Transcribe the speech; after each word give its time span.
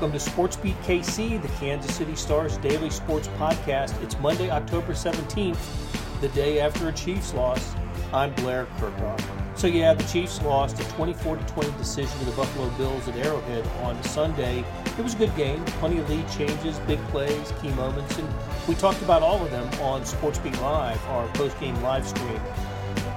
Welcome 0.00 0.18
to 0.18 0.30
Sports 0.30 0.56
Beat 0.56 0.80
KC, 0.80 1.42
the 1.42 1.48
Kansas 1.48 1.94
City 1.94 2.16
Stars 2.16 2.56
daily 2.56 2.88
sports 2.88 3.28
podcast. 3.36 4.02
It's 4.02 4.18
Monday, 4.18 4.48
October 4.48 4.94
17th, 4.94 6.20
the 6.22 6.28
day 6.28 6.58
after 6.58 6.88
a 6.88 6.92
Chiefs 6.92 7.34
loss. 7.34 7.74
I'm 8.10 8.32
Blair 8.36 8.66
Kerkhoff. 8.78 9.22
So 9.58 9.66
yeah, 9.66 9.92
the 9.92 10.02
Chiefs 10.04 10.40
lost 10.40 10.80
a 10.80 10.88
24 10.92 11.36
20 11.36 11.70
decision 11.76 12.18
to 12.18 12.24
the 12.24 12.30
Buffalo 12.30 12.70
Bills 12.78 13.08
at 13.08 13.16
Arrowhead 13.16 13.66
on 13.82 14.02
Sunday. 14.04 14.64
It 14.86 15.02
was 15.02 15.12
a 15.12 15.18
good 15.18 15.36
game, 15.36 15.62
plenty 15.66 15.98
of 15.98 16.08
lead 16.08 16.26
changes, 16.30 16.78
big 16.86 16.98
plays, 17.08 17.52
key 17.60 17.68
moments, 17.72 18.16
and 18.16 18.26
we 18.66 18.76
talked 18.76 19.02
about 19.02 19.22
all 19.22 19.44
of 19.44 19.50
them 19.50 19.68
on 19.82 20.06
Sports 20.06 20.38
Beat 20.38 20.58
Live, 20.62 21.04
our 21.08 21.28
post-game 21.34 21.78
live 21.82 22.08
stream. 22.08 22.40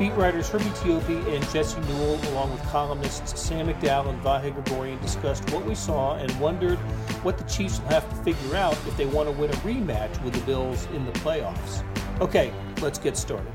Beat 0.03 0.11
writers 0.15 0.49
Herbie 0.49 0.65
Teope 0.65 1.33
and 1.33 1.49
Jesse 1.51 1.79
Newell, 1.87 2.19
along 2.31 2.51
with 2.51 2.61
columnists 2.63 3.39
Sam 3.39 3.69
McDowell 3.69 4.09
and 4.09 4.21
Vahe 4.21 4.53
Gregorian, 4.53 4.99
discussed 5.01 5.49
what 5.51 5.65
we 5.65 5.75
saw 5.75 6.17
and 6.17 6.29
wondered 6.41 6.77
what 7.23 7.37
the 7.37 7.45
Chiefs 7.45 7.79
will 7.79 7.87
have 7.87 8.09
to 8.09 8.15
figure 8.17 8.57
out 8.57 8.73
if 8.85 8.97
they 8.97 9.05
want 9.05 9.29
to 9.29 9.35
win 9.39 9.49
a 9.49 9.53
rematch 9.53 10.21
with 10.21 10.33
the 10.33 10.41
Bills 10.41 10.87
in 10.87 11.05
the 11.05 11.13
playoffs. 11.13 11.85
Okay, 12.19 12.51
let's 12.81 12.99
get 12.99 13.15
started. 13.15 13.49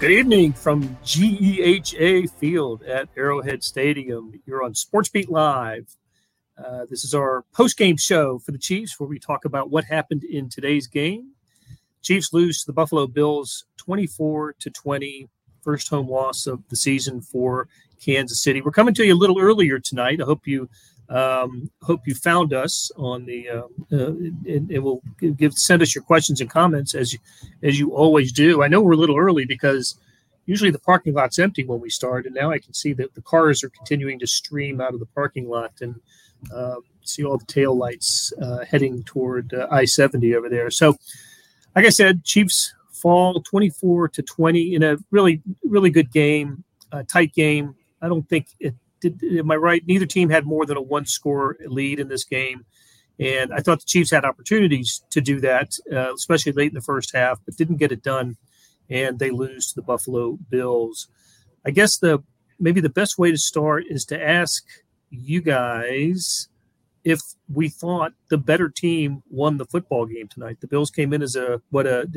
Good 0.00 0.10
evening 0.10 0.52
from 0.52 0.98
GEHA 1.02 2.30
Field 2.32 2.82
at 2.82 3.08
Arrowhead 3.16 3.64
Stadium. 3.64 4.38
You're 4.44 4.62
on 4.62 4.74
Sports 4.74 5.08
Beat 5.08 5.30
Live. 5.30 5.96
Uh, 6.62 6.84
this 6.90 7.04
is 7.04 7.14
our 7.14 7.46
post-game 7.54 7.96
show 7.96 8.38
for 8.38 8.52
the 8.52 8.58
Chiefs, 8.58 9.00
where 9.00 9.08
we 9.08 9.18
talk 9.18 9.46
about 9.46 9.70
what 9.70 9.84
happened 9.84 10.24
in 10.24 10.50
today's 10.50 10.86
game 10.88 11.30
Chiefs 12.04 12.32
lose 12.32 12.60
to 12.60 12.66
the 12.66 12.72
Buffalo 12.72 13.06
Bills 13.06 13.64
24 13.78 14.54
to 14.60 14.70
20, 14.70 15.28
first 15.62 15.88
home 15.88 16.08
loss 16.08 16.46
of 16.46 16.62
the 16.68 16.76
season 16.76 17.22
for 17.22 17.66
Kansas 18.00 18.42
City. 18.42 18.60
We're 18.60 18.70
coming 18.70 18.94
to 18.94 19.04
you 19.04 19.14
a 19.14 19.16
little 19.16 19.40
earlier 19.40 19.78
tonight. 19.78 20.20
I 20.20 20.24
hope 20.24 20.46
you 20.46 20.68
um, 21.08 21.70
hope 21.82 22.06
you 22.06 22.14
found 22.14 22.52
us 22.52 22.90
on 22.96 23.26
the 23.26 23.48
uh, 23.48 23.62
uh, 23.92 24.06
and, 24.06 24.70
and 24.70 24.84
we'll 24.84 25.02
give 25.36 25.54
send 25.54 25.82
us 25.82 25.94
your 25.94 26.04
questions 26.04 26.40
and 26.40 26.48
comments 26.48 26.94
as 26.94 27.12
you 27.12 27.18
as 27.62 27.78
you 27.78 27.94
always 27.94 28.32
do. 28.32 28.62
I 28.62 28.68
know 28.68 28.80
we're 28.80 28.92
a 28.92 28.96
little 28.96 29.18
early 29.18 29.44
because 29.44 29.98
usually 30.46 30.70
the 30.70 30.78
parking 30.78 31.14
lot's 31.14 31.38
empty 31.38 31.64
when 31.64 31.80
we 31.80 31.90
start, 31.90 32.26
and 32.26 32.34
now 32.34 32.50
I 32.50 32.58
can 32.58 32.74
see 32.74 32.92
that 32.94 33.14
the 33.14 33.22
cars 33.22 33.64
are 33.64 33.70
continuing 33.70 34.18
to 34.18 34.26
stream 34.26 34.80
out 34.80 34.94
of 34.94 35.00
the 35.00 35.06
parking 35.06 35.48
lot 35.48 35.72
and 35.80 35.94
uh, 36.54 36.76
see 37.02 37.24
all 37.24 37.38
the 37.38 37.46
tail 37.46 37.76
lights 37.76 38.32
uh, 38.40 38.64
heading 38.64 39.02
toward 39.04 39.52
uh, 39.52 39.68
I 39.70 39.84
seventy 39.84 40.34
over 40.34 40.48
there. 40.48 40.70
So 40.70 40.96
like 41.74 41.86
I 41.86 41.90
said, 41.90 42.24
Chiefs 42.24 42.74
fall 42.92 43.40
24 43.42 44.08
to 44.08 44.22
20 44.22 44.74
in 44.74 44.82
a 44.82 44.96
really, 45.10 45.42
really 45.64 45.90
good 45.90 46.10
game, 46.12 46.64
a 46.92 47.04
tight 47.04 47.32
game. 47.34 47.74
I 48.00 48.08
don't 48.08 48.28
think 48.28 48.48
it 48.60 48.74
did. 49.00 49.22
Am 49.22 49.50
I 49.50 49.56
right? 49.56 49.86
Neither 49.86 50.06
team 50.06 50.30
had 50.30 50.46
more 50.46 50.66
than 50.66 50.76
a 50.76 50.82
one 50.82 51.06
score 51.06 51.56
lead 51.66 52.00
in 52.00 52.08
this 52.08 52.24
game. 52.24 52.64
And 53.18 53.52
I 53.52 53.60
thought 53.60 53.80
the 53.80 53.86
Chiefs 53.86 54.10
had 54.10 54.24
opportunities 54.24 55.04
to 55.10 55.20
do 55.20 55.40
that, 55.40 55.72
uh, 55.92 56.12
especially 56.14 56.52
late 56.52 56.70
in 56.70 56.74
the 56.74 56.80
first 56.80 57.14
half, 57.14 57.38
but 57.44 57.56
didn't 57.56 57.76
get 57.76 57.92
it 57.92 58.02
done. 58.02 58.36
And 58.90 59.18
they 59.18 59.30
lose 59.30 59.68
to 59.68 59.76
the 59.76 59.82
Buffalo 59.82 60.38
Bills. 60.50 61.08
I 61.64 61.70
guess 61.70 61.98
the 61.98 62.22
maybe 62.58 62.80
the 62.80 62.88
best 62.88 63.18
way 63.18 63.30
to 63.30 63.38
start 63.38 63.84
is 63.88 64.04
to 64.06 64.22
ask 64.22 64.64
you 65.10 65.40
guys 65.40 66.48
if 67.04 67.20
we 67.52 67.68
thought 67.68 68.12
the 68.30 68.38
better 68.38 68.68
team 68.68 69.22
won 69.28 69.58
the 69.58 69.66
football 69.66 70.06
game 70.06 70.26
tonight. 70.26 70.56
The 70.60 70.66
Bills 70.66 70.90
came 70.90 71.12
in 71.12 71.22
as 71.22 71.36
a 71.36 71.60
what 71.70 71.86
a 71.86 72.08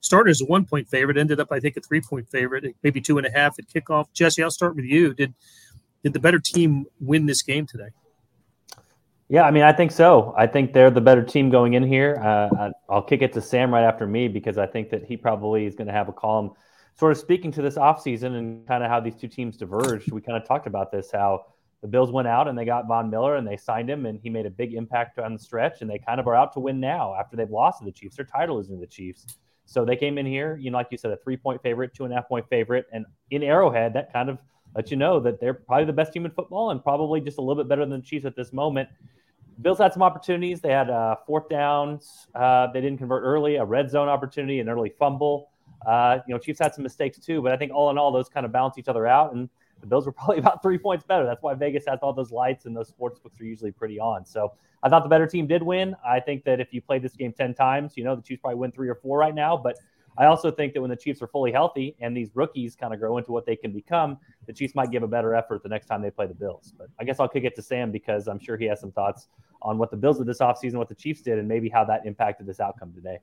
started 0.00 0.30
as 0.30 0.40
a 0.40 0.46
one 0.46 0.64
point 0.64 0.88
favorite, 0.88 1.18
ended 1.18 1.40
up 1.40 1.48
I 1.50 1.60
think 1.60 1.76
a 1.76 1.80
three 1.80 2.00
point 2.00 2.28
favorite, 2.30 2.76
maybe 2.82 3.00
two 3.00 3.18
and 3.18 3.26
a 3.26 3.30
half 3.30 3.58
at 3.58 3.66
kickoff. 3.66 4.06
Jesse, 4.12 4.42
I'll 4.42 4.50
start 4.50 4.76
with 4.76 4.84
you. 4.84 5.14
Did 5.14 5.34
did 6.02 6.12
the 6.12 6.20
better 6.20 6.38
team 6.38 6.86
win 7.00 7.26
this 7.26 7.42
game 7.42 7.66
today? 7.66 7.88
Yeah, 9.28 9.42
I 9.42 9.50
mean, 9.50 9.64
I 9.64 9.72
think 9.72 9.90
so. 9.90 10.32
I 10.38 10.46
think 10.46 10.72
they're 10.72 10.90
the 10.90 11.00
better 11.00 11.24
team 11.24 11.50
going 11.50 11.74
in 11.74 11.82
here. 11.82 12.14
Uh, 12.22 12.70
I'll 12.88 13.02
kick 13.02 13.22
it 13.22 13.32
to 13.32 13.40
Sam 13.40 13.74
right 13.74 13.82
after 13.82 14.06
me 14.06 14.28
because 14.28 14.56
I 14.56 14.66
think 14.66 14.88
that 14.90 15.04
he 15.04 15.16
probably 15.16 15.66
is 15.66 15.74
going 15.74 15.88
to 15.88 15.92
have 15.92 16.08
a 16.08 16.12
column 16.12 16.52
sort 16.96 17.10
of 17.10 17.18
speaking 17.18 17.50
to 17.52 17.62
this 17.62 17.74
offseason 17.74 18.38
and 18.38 18.66
kind 18.68 18.84
of 18.84 18.90
how 18.90 19.00
these 19.00 19.16
two 19.16 19.26
teams 19.26 19.56
diverged. 19.56 20.12
We 20.12 20.20
kind 20.20 20.40
of 20.40 20.46
talked 20.46 20.68
about 20.68 20.92
this, 20.92 21.10
how 21.12 21.44
the 21.86 21.90
Bills 21.92 22.10
went 22.10 22.26
out 22.26 22.48
and 22.48 22.58
they 22.58 22.64
got 22.64 22.88
Von 22.88 23.08
Miller 23.10 23.36
and 23.36 23.46
they 23.46 23.56
signed 23.56 23.88
him 23.88 24.06
and 24.06 24.18
he 24.20 24.28
made 24.28 24.44
a 24.44 24.50
big 24.50 24.74
impact 24.74 25.20
on 25.20 25.32
the 25.32 25.38
stretch 25.38 25.82
and 25.82 25.88
they 25.88 26.00
kind 26.00 26.18
of 26.18 26.26
are 26.26 26.34
out 26.34 26.52
to 26.54 26.58
win 26.58 26.80
now 26.80 27.14
after 27.14 27.36
they've 27.36 27.48
lost 27.48 27.78
to 27.78 27.84
the 27.84 27.92
Chiefs. 27.92 28.16
Their 28.16 28.24
title 28.24 28.58
is 28.58 28.70
in 28.70 28.80
the 28.80 28.88
Chiefs. 28.88 29.38
So 29.66 29.84
they 29.84 29.94
came 29.94 30.18
in 30.18 30.26
here, 30.26 30.56
you 30.56 30.72
know, 30.72 30.78
like 30.78 30.88
you 30.90 30.98
said, 30.98 31.12
a 31.12 31.16
three 31.16 31.36
point 31.36 31.62
favorite, 31.62 31.94
two 31.94 32.02
and 32.02 32.12
a 32.12 32.16
half 32.16 32.26
point 32.26 32.44
favorite. 32.48 32.86
And 32.92 33.06
in 33.30 33.44
Arrowhead, 33.44 33.94
that 33.94 34.12
kind 34.12 34.28
of 34.28 34.38
lets 34.74 34.90
you 34.90 34.96
know 34.96 35.20
that 35.20 35.40
they're 35.40 35.54
probably 35.54 35.84
the 35.84 35.92
best 35.92 36.12
team 36.12 36.24
in 36.24 36.32
football 36.32 36.70
and 36.70 36.82
probably 36.82 37.20
just 37.20 37.38
a 37.38 37.40
little 37.40 37.62
bit 37.62 37.68
better 37.68 37.82
than 37.82 38.00
the 38.00 38.04
Chiefs 38.04 38.26
at 38.26 38.34
this 38.34 38.52
moment. 38.52 38.88
Bills 39.62 39.78
had 39.78 39.92
some 39.92 40.02
opportunities. 40.02 40.60
They 40.60 40.72
had 40.72 40.90
uh, 40.90 41.16
fourth 41.24 41.48
downs. 41.48 42.26
Uh, 42.34 42.66
they 42.72 42.80
didn't 42.80 42.98
convert 42.98 43.22
early, 43.22 43.56
a 43.56 43.64
red 43.64 43.90
zone 43.90 44.08
opportunity, 44.08 44.58
an 44.58 44.68
early 44.68 44.92
fumble. 44.98 45.50
Uh, 45.86 46.18
you 46.26 46.34
know, 46.34 46.38
Chiefs 46.38 46.58
had 46.58 46.74
some 46.74 46.82
mistakes 46.82 47.18
too, 47.18 47.40
but 47.40 47.52
I 47.52 47.56
think 47.56 47.72
all 47.72 47.90
in 47.90 47.96
all, 47.96 48.10
those 48.10 48.28
kind 48.28 48.44
of 48.44 48.50
balance 48.50 48.76
each 48.76 48.88
other 48.88 49.06
out. 49.06 49.34
And 49.34 49.48
the 49.80 49.86
Bills 49.86 50.06
were 50.06 50.12
probably 50.20 50.38
about 50.38 50.62
three 50.62 50.78
points 50.78 51.04
better. 51.04 51.24
That's 51.24 51.42
why 51.42 51.54
Vegas 51.54 51.84
has 51.86 52.00
all 52.02 52.12
those 52.12 52.30
lights 52.30 52.66
and 52.66 52.76
those 52.76 52.88
sports 52.88 53.18
books 53.18 53.40
are 53.40 53.44
usually 53.44 53.72
pretty 53.72 53.98
on. 53.98 54.24
So 54.24 54.52
I 54.82 54.88
thought 54.88 55.02
the 55.02 55.08
better 55.08 55.26
team 55.26 55.46
did 55.46 55.62
win. 55.62 55.96
I 56.06 56.20
think 56.20 56.44
that 56.44 56.60
if 56.60 56.72
you 56.72 56.80
play 56.80 56.98
this 56.98 57.14
game 57.14 57.32
10 57.32 57.54
times, 57.54 57.96
you 57.96 58.04
know, 58.04 58.16
the 58.16 58.22
Chiefs 58.22 58.40
probably 58.40 58.58
win 58.58 58.72
three 58.72 58.88
or 58.88 58.94
four 58.94 59.18
right 59.18 59.34
now. 59.34 59.56
But 59.56 59.76
I 60.18 60.26
also 60.26 60.50
think 60.50 60.72
that 60.74 60.80
when 60.80 60.90
the 60.90 60.96
Chiefs 60.96 61.20
are 61.20 61.26
fully 61.26 61.52
healthy 61.52 61.94
and 62.00 62.16
these 62.16 62.30
rookies 62.34 62.74
kind 62.74 62.94
of 62.94 63.00
grow 63.00 63.18
into 63.18 63.32
what 63.32 63.44
they 63.44 63.56
can 63.56 63.72
become, 63.72 64.18
the 64.46 64.52
Chiefs 64.52 64.74
might 64.74 64.90
give 64.90 65.02
a 65.02 65.08
better 65.08 65.34
effort 65.34 65.62
the 65.62 65.68
next 65.68 65.86
time 65.86 66.00
they 66.02 66.10
play 66.10 66.26
the 66.26 66.34
Bills. 66.34 66.72
But 66.76 66.88
I 66.98 67.04
guess 67.04 67.20
I'll 67.20 67.28
kick 67.28 67.44
it 67.44 67.54
to 67.56 67.62
Sam 67.62 67.90
because 67.90 68.26
I'm 68.26 68.38
sure 68.38 68.56
he 68.56 68.64
has 68.66 68.80
some 68.80 68.92
thoughts 68.92 69.28
on 69.62 69.78
what 69.78 69.90
the 69.90 69.96
Bills 69.96 70.18
did 70.18 70.26
this 70.26 70.38
offseason, 70.38 70.74
what 70.74 70.88
the 70.88 70.94
Chiefs 70.94 71.20
did, 71.20 71.38
and 71.38 71.46
maybe 71.46 71.68
how 71.68 71.84
that 71.84 72.06
impacted 72.06 72.46
this 72.46 72.60
outcome 72.60 72.92
today. 72.92 73.18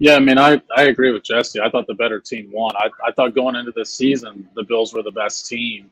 Yeah, 0.00 0.14
I 0.16 0.18
mean, 0.18 0.38
I, 0.38 0.62
I 0.74 0.84
agree 0.84 1.12
with 1.12 1.24
Jesse. 1.24 1.60
I 1.60 1.68
thought 1.68 1.86
the 1.86 1.94
better 1.94 2.20
team 2.20 2.50
won. 2.50 2.74
I, 2.74 2.88
I 3.06 3.12
thought 3.12 3.34
going 3.34 3.54
into 3.54 3.70
this 3.76 3.92
season, 3.92 4.48
the 4.56 4.64
Bills 4.64 4.94
were 4.94 5.02
the 5.02 5.10
best 5.10 5.46
team. 5.46 5.90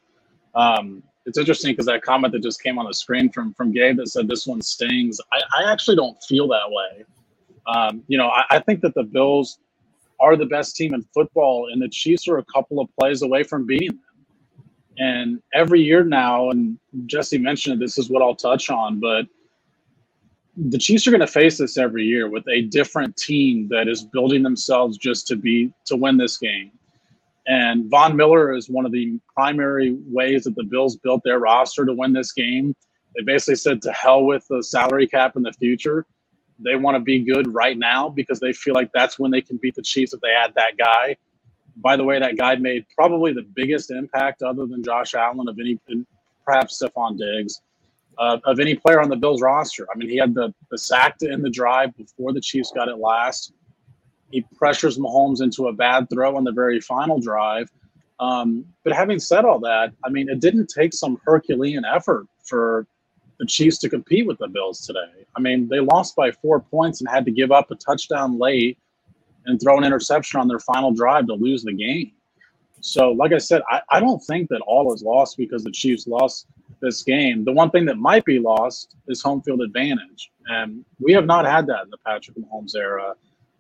Um, 0.55 1.03
it's 1.27 1.37
interesting 1.37 1.73
because 1.73 1.85
that 1.87 2.01
comment 2.01 2.33
that 2.33 2.43
just 2.43 2.63
came 2.63 2.79
on 2.79 2.87
the 2.87 2.95
screen 2.95 3.31
from 3.31 3.53
from 3.53 3.71
Gabe 3.71 3.99
that 3.99 4.09
said 4.09 4.27
this 4.27 4.47
one 4.47 4.63
stings. 4.63 5.21
I, 5.31 5.43
I 5.63 5.73
actually 5.73 5.97
don't 5.97 6.17
feel 6.23 6.49
that 6.49 6.71
way. 6.71 7.05
Um, 7.67 8.03
you 8.09 8.17
know, 8.17 8.29
I, 8.29 8.45
I 8.53 8.59
think 8.61 8.81
that 8.81 8.95
the 8.95 9.03
Bills 9.03 9.59
are 10.21 10.37
the 10.37 10.47
best 10.47 10.75
team 10.75 10.95
in 10.95 11.03
football, 11.13 11.69
and 11.71 11.83
the 11.83 11.89
Chiefs 11.91 12.27
are 12.29 12.39
a 12.39 12.45
couple 12.47 12.81
of 12.81 12.89
plays 12.99 13.21
away 13.21 13.43
from 13.43 13.67
beating 13.67 13.89
them. 13.89 14.01
And 14.97 15.43
every 15.53 15.83
year 15.83 16.03
now, 16.03 16.49
and 16.49 16.79
Jesse 17.05 17.37
mentioned 17.37 17.75
it, 17.77 17.85
this 17.85 17.99
is 17.99 18.09
what 18.09 18.23
I'll 18.23 18.35
touch 18.35 18.71
on, 18.71 19.01
but 19.01 19.27
the 20.67 20.79
Chiefs 20.79 21.07
are 21.07 21.13
going 21.13 21.21
to 21.21 21.27
face 21.27 21.59
this 21.59 21.79
every 21.79 22.05
year 22.05 22.29
with 22.29 22.47
a 22.49 22.63
different 22.63 23.17
team 23.17 23.69
that 23.69 23.87
is 23.87 24.03
building 24.03 24.43
themselves 24.43 24.99
just 24.99 25.27
to 25.29 25.37
be 25.37 25.73
to 25.87 25.95
win 25.95 26.17
this 26.17 26.37
game. 26.37 26.73
And 27.47 27.89
Von 27.89 28.17
Miller 28.17 28.53
is 28.55 28.69
one 28.69 28.85
of 28.85 28.91
the 28.91 29.21
primary 29.33 29.97
ways 30.07 30.45
that 30.45 30.57
the 30.57 30.65
Bills 30.65 30.97
built 30.97 31.23
their 31.25 31.39
roster 31.39 31.87
to 31.87 31.95
win 31.95 32.13
this 32.13 32.33
game. 32.33 32.75
They 33.17 33.23
basically 33.23 33.55
said 33.55 33.81
to 33.83 33.93
hell 33.93 34.25
with 34.25 34.47
the 34.49 34.63
salary 34.63 35.07
cap 35.07 35.37
in 35.37 35.43
the 35.43 35.53
future. 35.53 36.05
They 36.59 36.75
want 36.75 36.97
to 36.97 37.01
be 37.01 37.21
good 37.21 37.55
right 37.55 37.79
now 37.79 38.09
because 38.09 38.41
they 38.41 38.53
feel 38.53 38.75
like 38.75 38.91
that's 38.93 39.19
when 39.19 39.31
they 39.31 39.41
can 39.41 39.59
beat 39.59 39.77
the 39.77 39.83
Chiefs 39.83 40.13
if 40.13 40.21
they 40.21 40.33
add 40.33 40.55
that 40.57 40.77
guy. 40.77 41.17
By 41.77 41.97
the 41.97 42.05
way, 42.05 42.19
that 42.19 42.37
guy 42.37 42.57
made 42.57 42.85
probably 42.97 43.33
the 43.33 43.47
biggest 43.55 43.93
impact 43.93 44.43
other 44.43 44.67
than 44.67 44.83
Josh 44.83 45.15
Allen 45.15 45.49
of 45.49 45.57
any, 45.61 45.79
perhaps 46.45 46.83
Stefon 46.83 47.17
Diggs 47.17 47.61
uh, 48.19 48.39
of 48.45 48.59
any 48.59 48.75
player 48.75 49.01
on 49.01 49.09
the 49.09 49.17
Bills 49.17 49.41
roster. 49.41 49.87
I 49.93 49.97
mean, 49.97 50.09
he 50.09 50.17
had 50.17 50.34
the, 50.34 50.53
the 50.71 50.79
sack 50.79 51.19
to 51.19 51.31
end 51.31 51.45
the 51.45 51.51
drive 51.51 51.97
before 51.97 52.33
the 52.33 52.41
Chiefs 52.41 52.73
got 52.75 52.89
it 52.89 52.99
last. 52.99 53.53
He 54.31 54.45
pressures 54.56 54.99
Mahomes 54.99 55.41
into 55.41 55.69
a 55.69 55.73
bad 55.73 56.11
throw 56.11 56.37
on 56.37 56.44
the 56.44 56.53
very 56.53 56.81
final 56.81 57.20
drive. 57.20 57.70
Um, 58.20 58.65
but 58.82 58.93
having 58.93 59.20
said 59.20 59.44
all 59.44 59.61
that, 59.61 59.93
I 60.05 60.11
mean, 60.11 60.29
it 60.29 60.41
didn't 60.41 60.67
take 60.67 60.93
some 60.93 61.20
Herculean 61.25 61.85
effort 61.85 62.26
for 62.44 62.87
the 63.38 63.47
Chiefs 63.47 63.79
to 63.79 63.88
compete 63.88 64.26
with 64.26 64.38
the 64.38 64.49
Bills 64.49 64.85
today. 64.85 65.25
I 65.37 65.41
mean, 65.41 65.69
they 65.69 65.79
lost 65.79 66.17
by 66.17 66.32
four 66.32 66.61
points 66.61 67.00
and 67.00 67.09
had 67.09 67.25
to 67.26 67.31
give 67.31 67.53
up 67.53 67.70
a 67.70 67.76
touchdown 67.76 68.38
late 68.38 68.79
and 69.47 69.61
throw 69.61 69.79
an 69.79 69.85
interception 69.85 70.41
on 70.41 70.49
their 70.49 70.59
final 70.59 70.93
drive 70.93 71.29
to 71.29 71.35
lose 71.35 71.62
the 71.62 71.73
game. 71.73 72.12
So, 72.81 73.12
like 73.12 73.32
I 73.32 73.38
said, 73.38 73.62
I, 73.70 73.81
I 73.91 74.00
don't 74.00 74.20
think 74.20 74.49
that 74.50 74.61
all 74.67 74.93
is 74.93 75.03
lost 75.03 75.37
because 75.37 75.62
the 75.62 75.70
Chiefs 75.70 76.06
lost 76.09 76.49
this 76.81 77.03
game. 77.03 77.45
The 77.45 77.53
one 77.53 77.71
thing 77.71 77.85
that 77.87 77.97
might 77.97 78.25
be 78.25 78.39
lost 78.39 78.97
is 79.09 79.23
home 79.23 79.43
field 79.43 79.61
advantage, 79.61 80.31
and 80.47 80.85
we 81.01 81.13
have 81.13 81.27
not 81.27 81.45
had 81.45 81.67
that 81.67 81.85
in 81.85 81.91
the 81.91 81.99
Patrick 82.07 82.37
Mahomes 82.37 82.77
era. 82.77 83.15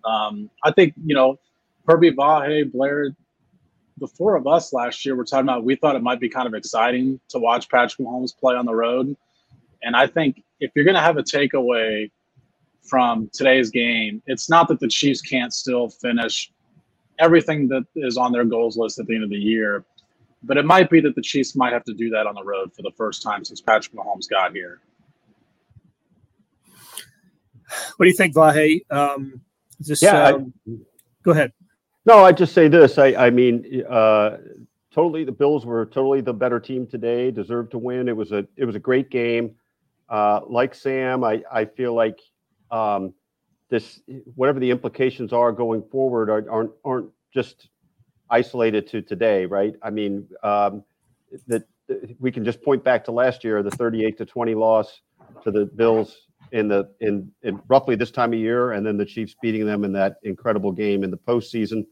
Um, 0.04 0.50
I 0.64 0.72
think 0.72 0.94
you 1.04 1.14
know, 1.14 1.38
Herbie 1.86 2.12
Vahe, 2.12 2.70
Blair, 2.70 3.14
the 3.98 4.06
four 4.06 4.36
of 4.36 4.46
us 4.46 4.72
last 4.72 5.04
year 5.04 5.16
were 5.16 5.24
talking 5.24 5.46
about. 5.46 5.64
We 5.64 5.76
thought 5.76 5.96
it 5.96 6.02
might 6.02 6.20
be 6.20 6.28
kind 6.28 6.46
of 6.46 6.54
exciting 6.54 7.20
to 7.28 7.38
watch 7.38 7.68
Patrick 7.68 8.06
Mahomes 8.06 8.36
play 8.36 8.54
on 8.54 8.66
the 8.66 8.74
road, 8.74 9.16
and 9.82 9.96
I 9.96 10.06
think 10.06 10.42
if 10.60 10.70
you're 10.74 10.84
going 10.84 10.94
to 10.94 11.00
have 11.00 11.16
a 11.16 11.22
takeaway 11.22 12.10
from 12.82 13.30
today's 13.32 13.70
game, 13.70 14.22
it's 14.26 14.48
not 14.48 14.68
that 14.68 14.80
the 14.80 14.88
Chiefs 14.88 15.20
can't 15.20 15.52
still 15.52 15.88
finish 15.88 16.50
everything 17.18 17.68
that 17.68 17.84
is 17.96 18.16
on 18.16 18.32
their 18.32 18.44
goals 18.44 18.76
list 18.76 18.98
at 18.98 19.06
the 19.06 19.14
end 19.14 19.24
of 19.24 19.30
the 19.30 19.36
year 19.36 19.84
but 20.42 20.56
it 20.56 20.64
might 20.64 20.90
be 20.90 21.00
that 21.00 21.14
the 21.14 21.22
Chiefs 21.22 21.56
might 21.56 21.72
have 21.72 21.84
to 21.84 21.94
do 21.94 22.10
that 22.10 22.26
on 22.26 22.34
the 22.34 22.44
road 22.44 22.74
for 22.74 22.82
the 22.82 22.92
first 22.96 23.22
time 23.22 23.44
since 23.44 23.60
Patrick 23.60 23.94
Mahomes 23.94 24.28
got 24.28 24.52
here. 24.52 24.80
What 27.96 28.04
do 28.04 28.08
you 28.08 28.16
think, 28.16 28.34
Vahe? 28.34 28.80
Um, 28.90 29.40
this, 29.80 30.02
yeah, 30.02 30.28
um, 30.28 30.52
I, 30.66 30.72
go 31.22 31.30
ahead. 31.32 31.52
No, 32.06 32.24
I 32.24 32.32
just 32.32 32.54
say 32.54 32.68
this. 32.68 32.98
I, 32.98 33.08
I 33.08 33.30
mean, 33.30 33.84
uh, 33.88 34.38
totally, 34.92 35.24
the 35.24 35.32
Bills 35.32 35.66
were 35.66 35.86
totally 35.86 36.20
the 36.20 36.32
better 36.32 36.58
team 36.58 36.86
today. 36.86 37.30
Deserved 37.30 37.72
to 37.72 37.78
win. 37.78 38.08
It 38.08 38.16
was 38.16 38.32
a 38.32 38.46
it 38.56 38.64
was 38.64 38.74
a 38.74 38.80
great 38.80 39.10
game. 39.10 39.54
Uh, 40.08 40.40
like 40.46 40.74
Sam, 40.74 41.22
I 41.22 41.42
I 41.52 41.66
feel 41.66 41.92
like 41.94 42.18
um, 42.70 43.12
this 43.68 44.00
whatever 44.34 44.58
the 44.58 44.70
implications 44.70 45.32
are 45.32 45.52
going 45.52 45.82
forward 45.90 46.30
are, 46.30 46.50
aren't 46.50 46.72
aren't 46.84 47.10
just 47.34 47.68
isolated 48.30 48.86
to 48.88 49.02
today, 49.02 49.46
right? 49.46 49.74
I 49.82 49.90
mean, 49.90 50.28
um, 50.42 50.84
that 51.46 51.64
we 52.18 52.30
can 52.30 52.44
just 52.44 52.62
point 52.62 52.84
back 52.84 53.04
to 53.04 53.12
last 53.12 53.44
year, 53.44 53.62
the 53.62 53.70
38 53.70 54.18
to 54.18 54.26
20 54.26 54.54
loss 54.54 55.00
to 55.42 55.50
the 55.50 55.66
Bills 55.66 56.26
in 56.52 56.68
the 56.68 56.90
in, 57.00 57.30
in 57.42 57.60
roughly 57.68 57.94
this 57.94 58.10
time 58.10 58.32
of 58.32 58.38
year, 58.38 58.72
and 58.72 58.86
then 58.86 58.96
the 58.96 59.04
Chiefs 59.04 59.34
beating 59.40 59.66
them 59.66 59.84
in 59.84 59.92
that 59.92 60.16
incredible 60.22 60.72
game 60.72 61.04
in 61.04 61.10
the 61.10 61.16
postseason. 61.16 61.86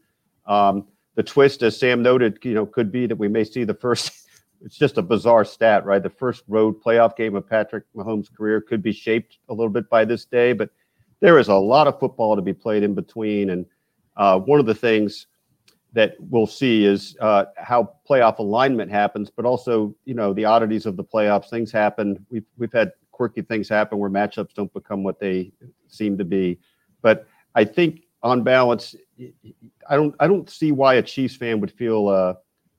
Um, 0.45 0.87
the 1.15 1.23
twist, 1.23 1.63
as 1.63 1.77
Sam 1.77 2.01
noted, 2.01 2.39
you 2.43 2.53
know, 2.53 2.65
could 2.65 2.91
be 2.91 3.07
that 3.07 3.15
we 3.15 3.27
may 3.27 3.43
see 3.43 3.63
the 3.63 3.73
first. 3.73 4.11
It's 4.65 4.75
just 4.75 4.97
a 4.97 5.03
bizarre 5.03 5.45
stat, 5.45 5.85
right? 5.85 6.01
The 6.01 6.09
first 6.09 6.43
road 6.47 6.81
playoff 6.81 7.15
game 7.15 7.35
of 7.35 7.47
Patrick 7.47 7.83
Mahomes' 7.95 8.33
career 8.35 8.59
could 8.59 8.81
be 8.81 8.91
shaped 8.91 9.37
a 9.49 9.53
little 9.53 9.69
bit 9.69 9.87
by 9.87 10.03
this 10.03 10.25
day, 10.25 10.51
but 10.51 10.71
there 11.19 11.37
is 11.37 11.47
a 11.47 11.53
lot 11.53 11.85
of 11.85 11.99
football 11.99 12.35
to 12.35 12.41
be 12.41 12.53
played 12.53 12.81
in 12.81 12.95
between. 12.95 13.51
And 13.51 13.67
uh, 14.15 14.39
one 14.39 14.59
of 14.59 14.65
the 14.65 14.73
things 14.73 15.27
that 15.97 16.13
we'll 16.19 16.45
see 16.45 16.85
is 16.85 17.17
uh, 17.21 17.45
how 17.57 17.91
playoff 18.07 18.37
alignment 18.37 18.91
happens, 18.91 19.31
but 19.31 19.45
also 19.45 19.95
you 20.05 20.13
know 20.13 20.31
the 20.31 20.45
oddities 20.45 20.85
of 20.85 20.95
the 20.95 21.03
playoffs. 21.03 21.49
Things 21.49 21.71
happen. 21.71 22.23
We've 22.29 22.45
we've 22.55 22.71
had 22.71 22.91
quirky 23.11 23.41
things 23.41 23.67
happen 23.67 23.97
where 23.97 24.11
matchups 24.11 24.53
don't 24.53 24.71
become 24.73 25.01
what 25.01 25.19
they 25.19 25.51
seem 25.87 26.15
to 26.19 26.23
be. 26.23 26.59
But 27.01 27.25
I 27.55 27.65
think 27.65 28.03
on 28.21 28.43
balance, 28.43 28.95
I 29.89 29.95
don't 29.95 30.13
I 30.19 30.27
don't 30.27 30.47
see 30.47 30.71
why 30.71 30.93
a 30.93 31.01
Chiefs 31.01 31.35
fan 31.35 31.59
would 31.61 31.71
feel 31.71 32.09
uh, 32.09 32.35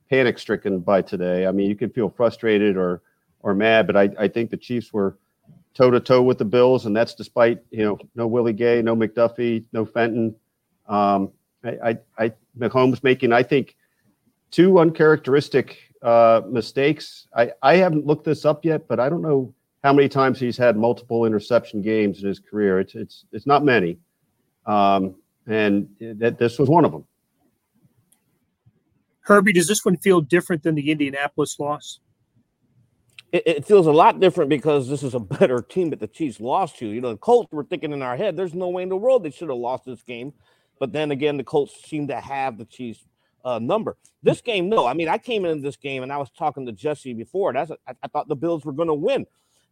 panic 0.09 0.39
stricken 0.39 0.79
by 0.79 1.01
today. 1.01 1.45
I 1.45 1.51
mean, 1.51 1.67
you 1.67 1.75
can 1.75 1.89
feel 1.89 2.09
frustrated 2.09 2.77
or 2.77 3.01
or 3.41 3.53
mad, 3.53 3.85
but 3.85 3.97
I, 3.97 4.09
I 4.17 4.29
think 4.29 4.49
the 4.49 4.55
Chiefs 4.55 4.93
were 4.93 5.17
toe 5.73 5.91
to 5.91 5.99
toe 5.99 6.21
with 6.21 6.37
the 6.37 6.45
Bills, 6.45 6.85
and 6.85 6.95
that's 6.95 7.15
despite 7.15 7.59
you 7.69 7.83
know 7.83 7.97
no 8.15 8.27
Willie 8.27 8.53
Gay, 8.53 8.81
no 8.81 8.95
McDuffie, 8.95 9.65
no 9.73 9.85
Fenton. 9.85 10.33
Um, 10.87 11.33
I, 11.63 11.69
I, 11.89 11.97
I 12.17 12.33
Mahomes 12.57 13.03
making, 13.03 13.33
I 13.33 13.43
think, 13.43 13.75
two 14.51 14.79
uncharacteristic 14.79 15.77
uh, 16.01 16.41
mistakes. 16.49 17.27
I, 17.35 17.51
I 17.61 17.75
haven't 17.75 18.05
looked 18.05 18.25
this 18.25 18.45
up 18.45 18.65
yet, 18.65 18.87
but 18.87 18.99
I 18.99 19.09
don't 19.09 19.21
know 19.21 19.53
how 19.83 19.93
many 19.93 20.09
times 20.09 20.39
he's 20.39 20.57
had 20.57 20.77
multiple 20.77 21.25
interception 21.25 21.81
games 21.81 22.21
in 22.21 22.27
his 22.27 22.39
career. 22.39 22.79
It's 22.79 22.95
it's 22.95 23.25
it's 23.31 23.45
not 23.45 23.63
many, 23.63 23.97
um, 24.65 25.15
and 25.47 25.87
that 25.99 26.37
this 26.37 26.59
was 26.59 26.69
one 26.69 26.85
of 26.85 26.91
them. 26.91 27.05
Herbie, 29.21 29.53
does 29.53 29.67
this 29.67 29.85
one 29.85 29.97
feel 29.97 30.21
different 30.21 30.63
than 30.63 30.75
the 30.75 30.89
Indianapolis 30.89 31.59
loss? 31.59 31.99
It, 33.31 33.43
it, 33.45 33.65
feels 33.65 33.85
a 33.85 33.91
lot 33.91 34.19
different 34.19 34.49
because 34.49 34.89
this 34.89 35.03
is 35.03 35.13
a 35.13 35.19
better 35.19 35.61
team 35.61 35.91
that 35.91 35.99
the 35.99 36.07
Chiefs 36.07 36.39
lost 36.39 36.79
to. 36.79 36.87
You 36.87 36.99
know, 36.99 37.11
the 37.11 37.17
Colts 37.17 37.51
were 37.51 37.63
thinking 37.63 37.91
in 37.91 38.01
our 38.01 38.17
head, 38.17 38.35
there's 38.35 38.55
no 38.55 38.69
way 38.69 38.81
in 38.81 38.89
the 38.89 38.97
world 38.97 39.21
they 39.23 39.29
should 39.29 39.49
have 39.49 39.57
lost 39.59 39.85
this 39.85 40.01
game. 40.01 40.33
But 40.79 40.93
then 40.93 41.11
again, 41.11 41.37
the 41.37 41.43
Colts 41.43 41.73
seem 41.85 42.07
to 42.07 42.19
have 42.19 42.57
the 42.57 42.65
Chiefs 42.65 43.05
uh, 43.43 43.59
number. 43.59 43.97
This 44.23 44.41
game, 44.41 44.69
no. 44.69 44.85
I 44.85 44.93
mean, 44.93 45.09
I 45.09 45.17
came 45.17 45.45
into 45.45 45.61
this 45.61 45.77
game 45.77 46.03
and 46.03 46.11
I 46.11 46.17
was 46.17 46.29
talking 46.29 46.65
to 46.65 46.71
Jesse 46.71 47.13
before. 47.13 47.53
That's 47.53 47.71
a, 47.71 47.77
I, 47.87 47.93
I 48.03 48.07
thought 48.07 48.27
the 48.27 48.35
Bills 48.35 48.65
were 48.65 48.73
going 48.73 48.87
to 48.87 48.93
win. 48.93 49.25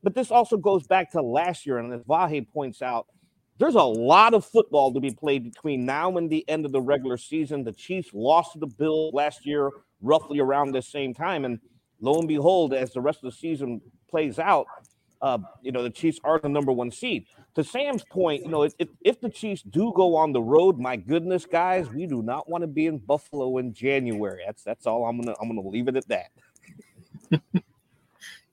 But 0.03 0.13
this 0.15 0.31
also 0.31 0.57
goes 0.57 0.85
back 0.85 1.11
to 1.11 1.21
last 1.21 1.65
year. 1.65 1.79
And 1.79 1.91
as 1.93 2.01
Vahe 2.01 2.47
points 2.47 2.81
out, 2.81 3.07
there's 3.57 3.75
a 3.75 3.83
lot 3.83 4.33
of 4.33 4.45
football 4.45 4.93
to 4.93 4.99
be 4.99 5.11
played 5.11 5.43
between 5.43 5.85
now 5.85 6.15
and 6.17 6.29
the 6.29 6.47
end 6.47 6.65
of 6.65 6.71
the 6.71 6.81
regular 6.81 7.17
season. 7.17 7.63
The 7.63 7.73
Chiefs 7.73 8.09
lost 8.13 8.53
to 8.53 8.59
the 8.59 8.67
Bills 8.67 9.13
last 9.13 9.45
year, 9.45 9.71
roughly 10.01 10.39
around 10.39 10.71
this 10.71 10.87
same 10.87 11.13
time. 11.13 11.43
And 11.43 11.59
lo 11.99 12.19
and 12.19 12.27
behold, 12.27 12.73
as 12.73 12.93
the 12.93 13.01
rest 13.01 13.23
of 13.23 13.31
the 13.31 13.37
season 13.37 13.81
plays 14.09 14.37
out, 14.37 14.67
uh, 15.21 15.39
you 15.61 15.71
know, 15.71 15.83
the 15.83 15.89
Chiefs 15.89 16.19
are 16.23 16.39
the 16.39 16.49
number 16.49 16.71
one 16.71 16.91
seed. 16.91 17.25
To 17.55 17.63
Sam's 17.63 18.03
point, 18.03 18.43
you 18.43 18.49
know, 18.49 18.63
if, 18.63 18.73
if 19.01 19.19
the 19.19 19.29
Chiefs 19.29 19.63
do 19.63 19.91
go 19.95 20.15
on 20.15 20.31
the 20.31 20.41
road, 20.41 20.79
my 20.79 20.95
goodness, 20.95 21.45
guys, 21.45 21.89
we 21.89 22.05
do 22.05 22.21
not 22.21 22.49
want 22.49 22.61
to 22.61 22.67
be 22.67 22.85
in 22.85 22.99
Buffalo 22.99 23.57
in 23.57 23.73
January. 23.73 24.43
That's 24.45 24.63
that's 24.63 24.85
all 24.85 25.05
I'm 25.05 25.19
gonna 25.19 25.35
I'm 25.41 25.47
gonna 25.47 25.67
leave 25.67 25.87
it 25.87 25.95
at 25.95 26.07
that. 26.07 26.31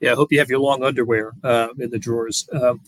yeah, 0.01 0.13
I 0.13 0.15
hope 0.15 0.33
you 0.33 0.39
have 0.39 0.49
your 0.49 0.61
long 0.61 0.83
underwear 0.83 1.33
uh, 1.43 1.69
in 1.79 1.91
the 1.91 1.99
drawers. 1.99 2.49
Um, 2.53 2.81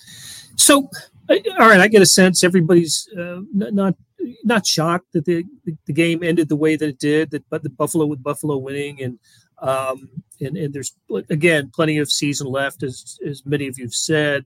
so, 0.57 0.89
all 1.29 1.69
right, 1.69 1.81
I 1.81 1.89
get 1.89 2.01
a 2.01 2.07
sense 2.07 2.43
everybody's 2.43 3.09
uh, 3.19 3.41
not 3.53 3.95
not 4.43 4.67
shocked 4.67 5.13
that 5.13 5.25
the, 5.25 5.45
the 5.85 5.93
game 5.93 6.23
ended 6.23 6.49
the 6.49 6.57
way 6.57 6.77
that 6.77 6.89
it 6.89 6.99
did. 6.99 7.31
That 7.31 7.49
but 7.51 7.63
the 7.63 7.71
Buffalo 7.71 8.07
with 8.07 8.23
Buffalo 8.23 8.57
winning 8.57 9.03
and 9.03 9.19
um, 9.59 10.09
and, 10.41 10.57
and 10.57 10.75
there's 10.75 10.95
again 11.31 11.71
plenty 11.75 11.99
of 11.99 12.11
season 12.11 12.47
left, 12.47 12.83
as 12.83 13.19
as 13.27 13.45
many 13.47 13.67
of 13.67 13.79
you've 13.79 13.95
said. 13.95 14.45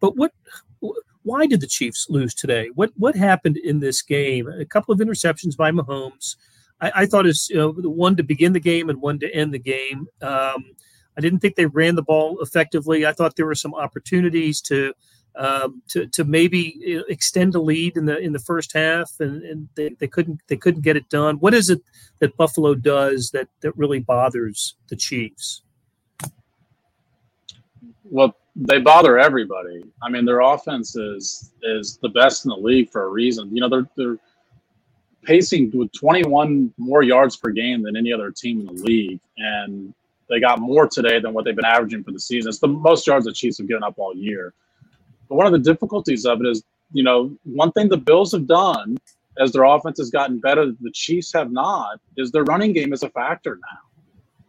But 0.00 0.16
what, 0.16 0.32
why 1.22 1.46
did 1.46 1.60
the 1.60 1.66
Chiefs 1.66 2.06
lose 2.08 2.34
today? 2.34 2.70
What 2.74 2.90
what 2.96 3.16
happened 3.16 3.56
in 3.56 3.80
this 3.80 4.02
game? 4.02 4.48
A 4.48 4.64
couple 4.64 4.92
of 4.92 5.00
interceptions 5.00 5.56
by 5.56 5.70
Mahomes. 5.70 6.36
I, 6.80 6.92
I 6.94 7.06
thought 7.06 7.26
is 7.26 7.48
you 7.50 7.56
know, 7.56 7.72
one 7.72 8.16
to 8.16 8.22
begin 8.22 8.52
the 8.52 8.60
game 8.60 8.90
and 8.90 9.00
one 9.00 9.18
to 9.20 9.34
end 9.34 9.54
the 9.54 9.58
game. 9.58 10.06
Um, 10.20 10.74
I 11.16 11.20
didn't 11.20 11.40
think 11.40 11.56
they 11.56 11.66
ran 11.66 11.94
the 11.94 12.02
ball 12.02 12.38
effectively. 12.40 13.06
I 13.06 13.12
thought 13.12 13.36
there 13.36 13.46
were 13.46 13.54
some 13.54 13.74
opportunities 13.74 14.60
to 14.62 14.94
um, 15.36 15.82
to 15.88 16.06
to 16.08 16.24
maybe 16.24 17.02
extend 17.08 17.54
a 17.54 17.60
lead 17.60 17.96
in 17.96 18.06
the 18.06 18.18
in 18.18 18.32
the 18.32 18.38
first 18.38 18.72
half, 18.72 19.12
and, 19.20 19.42
and 19.42 19.68
they, 19.74 19.90
they 19.98 20.06
couldn't 20.06 20.40
they 20.48 20.56
couldn't 20.56 20.82
get 20.82 20.96
it 20.96 21.08
done. 21.08 21.36
What 21.36 21.54
is 21.54 21.70
it 21.70 21.80
that 22.18 22.36
Buffalo 22.36 22.74
does 22.74 23.30
that 23.30 23.48
that 23.60 23.76
really 23.76 24.00
bothers 24.00 24.74
the 24.88 24.96
Chiefs? 24.96 25.62
Well, 28.04 28.36
they 28.54 28.78
bother 28.78 29.18
everybody. 29.18 29.84
I 30.02 30.10
mean, 30.10 30.24
their 30.24 30.40
offense 30.40 30.96
is 30.96 31.52
is 31.62 31.98
the 32.02 32.10
best 32.10 32.44
in 32.44 32.50
the 32.50 32.56
league 32.56 32.90
for 32.90 33.04
a 33.04 33.08
reason. 33.08 33.54
You 33.54 33.62
know, 33.62 33.68
they're 33.68 33.88
they're 33.96 34.18
pacing 35.22 35.70
with 35.72 35.92
21 35.92 36.74
more 36.78 37.02
yards 37.02 37.36
per 37.36 37.50
game 37.50 37.82
than 37.82 37.96
any 37.96 38.12
other 38.12 38.30
team 38.30 38.60
in 38.60 38.66
the 38.66 38.82
league, 38.82 39.20
and 39.38 39.94
they 40.28 40.40
got 40.40 40.58
more 40.58 40.88
today 40.88 41.20
than 41.20 41.32
what 41.32 41.44
they've 41.44 41.56
been 41.56 41.64
averaging 41.64 42.02
for 42.04 42.12
the 42.12 42.20
season. 42.20 42.48
It's 42.48 42.58
the 42.58 42.68
most 42.68 43.06
yards 43.06 43.24
the 43.24 43.32
Chiefs 43.32 43.58
have 43.58 43.68
given 43.68 43.82
up 43.82 43.98
all 43.98 44.14
year. 44.14 44.52
But 45.32 45.36
one 45.38 45.46
of 45.46 45.52
the 45.52 45.70
difficulties 45.70 46.26
of 46.26 46.42
it 46.42 46.46
is, 46.46 46.62
you 46.92 47.02
know, 47.02 47.34
one 47.44 47.72
thing 47.72 47.88
the 47.88 47.96
Bills 47.96 48.32
have 48.32 48.46
done 48.46 48.98
as 49.38 49.50
their 49.50 49.64
offense 49.64 49.96
has 49.96 50.10
gotten 50.10 50.38
better, 50.40 50.66
the 50.66 50.90
Chiefs 50.92 51.32
have 51.32 51.50
not, 51.50 52.00
is 52.18 52.30
their 52.30 52.44
running 52.44 52.74
game 52.74 52.92
is 52.92 53.02
a 53.02 53.08
factor 53.08 53.58
now. 53.58 53.78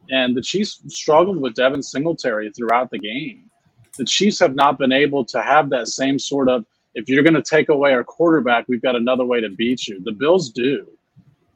And 0.10 0.36
the 0.36 0.42
Chiefs 0.42 0.82
struggled 0.88 1.38
with 1.38 1.54
Devin 1.54 1.82
Singletary 1.82 2.52
throughout 2.52 2.92
the 2.92 3.00
game. 3.00 3.50
The 3.98 4.04
Chiefs 4.04 4.42
have 4.42 4.56
not 4.56 4.78
been 4.78 4.92
able 4.92 5.24
to 5.24 5.42
have 5.42 5.70
that 5.70 5.88
same 5.88 6.20
sort 6.20 6.50
of, 6.50 6.66
if 6.96 7.08
you're 7.08 7.24
going 7.24 7.34
to 7.34 7.42
take 7.42 7.70
away 7.70 7.94
our 7.94 8.04
quarterback, 8.04 8.66
we've 8.68 8.82
got 8.82 8.98
another 8.98 9.24
way 9.24 9.40
to 9.40 9.48
beat 9.52 9.88
you. 9.88 10.04
The 10.04 10.12
Bills 10.12 10.50
do. 10.50 10.86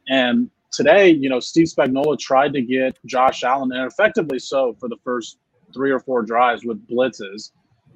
And 0.08 0.50
today, 0.72 1.10
you 1.10 1.28
know, 1.28 1.42
Steve 1.42 1.68
Spagnuolo 1.68 2.18
tried 2.18 2.54
to 2.54 2.62
get 2.62 2.98
Josh 3.06 3.44
Allen, 3.44 3.74
and 3.74 3.92
effectively 3.92 4.40
so 4.40 4.78
for 4.80 4.88
the 4.88 4.98
first 5.04 5.38
three 5.74 5.92
or 5.92 6.00
four 6.00 6.22
drives 6.22 6.64
with 6.64 6.88
blitzes 6.88 7.52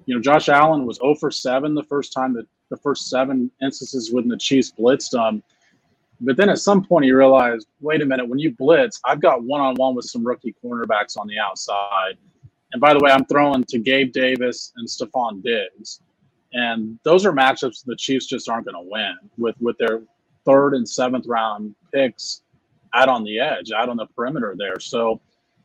you 0.06 0.16
know, 0.16 0.22
Josh 0.22 0.50
Allen 0.50 0.86
was 0.86 0.98
0 0.98 1.16
for 1.16 1.32
7 1.32 1.74
the 1.74 1.84
first 1.84 2.14
time 2.14 2.34
that 2.34 2.48
the 2.72 2.78
first 2.78 3.10
seven 3.10 3.52
instances 3.62 4.12
when 4.12 4.28
the 4.28 4.38
Chiefs 4.38 4.72
blitzed 4.72 5.14
him. 5.14 5.44
But 6.22 6.38
then 6.38 6.50
at 6.50 6.60
some 6.60 6.84
point 6.84 7.06
he 7.06 7.12
realized, 7.12 7.68
wait 7.82 8.02
a 8.02 8.06
minute, 8.06 8.28
when 8.28 8.40
you 8.40 8.56
blitz, 8.56 9.00
I've 9.06 9.22
got 9.22 9.44
one 9.44 9.62
on 9.62 9.76
one 9.76 9.94
with 9.94 10.06
some 10.06 10.26
rookie 10.26 10.56
cornerbacks 10.64 11.18
on 11.18 11.28
the 11.28 11.38
outside. 11.38 12.18
And 12.72 12.80
by 12.80 12.94
the 12.94 13.00
way, 13.00 13.12
I'm 13.12 13.26
throwing 13.26 13.64
to 13.66 13.80
Gabe 13.80 14.14
Davis 14.14 14.72
and 14.78 14.88
Stefon 14.88 15.44
Diggs. 15.44 16.02
And 16.54 16.98
those 17.04 17.26
are 17.26 17.34
matchups 17.34 17.84
the 17.86 17.96
Chiefs 17.96 18.26
just 18.26 18.50
aren't 18.50 18.66
going 18.66 18.76
to 18.76 18.90
win 18.90 19.16
with 19.38 19.56
with 19.60 19.78
their 19.78 20.02
third 20.46 20.74
and 20.74 20.88
seventh 20.88 21.26
round 21.28 21.76
picks 21.94 22.42
out 22.94 23.10
on 23.10 23.24
the 23.24 23.40
edge, 23.40 23.72
out 23.72 23.90
on 23.90 23.98
the 23.98 24.06
perimeter 24.08 24.56
there. 24.58 24.80
So, 24.80 25.22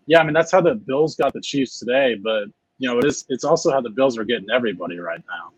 yeah, 0.06 0.20
I 0.20 0.24
mean 0.24 0.34
that's 0.34 0.52
how 0.52 0.60
the 0.60 0.74
Bills 0.74 1.16
got 1.16 1.32
the 1.32 1.40
Chiefs 1.40 1.78
today. 1.78 2.14
But 2.14 2.44
you 2.78 2.88
know, 2.88 2.98
it 2.98 3.04
is. 3.04 3.24
It's 3.28 3.44
also 3.44 3.70
how 3.70 3.80
the 3.80 3.90
Bills 3.90 4.18
are 4.18 4.24
getting 4.24 4.50
everybody 4.50 4.98
right 4.98 5.22
now. 5.28 5.52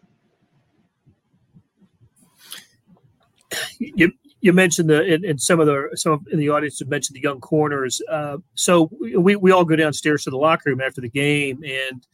You 3.78 4.12
you 4.40 4.52
mentioned 4.52 4.90
the 4.90 5.20
and, 5.26 5.40
some 5.40 5.60
of 5.60 5.66
the 5.66 5.90
some 5.94 6.12
of 6.12 6.26
in 6.30 6.38
the 6.38 6.48
audience 6.50 6.78
have 6.78 6.88
mentioned 6.88 7.16
the 7.16 7.22
young 7.22 7.40
corners. 7.40 8.00
Uh, 8.10 8.38
so 8.54 8.90
we 9.00 9.36
we 9.36 9.50
all 9.50 9.64
go 9.64 9.76
downstairs 9.76 10.24
to 10.24 10.30
the 10.30 10.36
locker 10.36 10.70
room 10.70 10.80
after 10.80 11.00
the 11.00 11.08
game, 11.08 11.62
and 11.64 12.06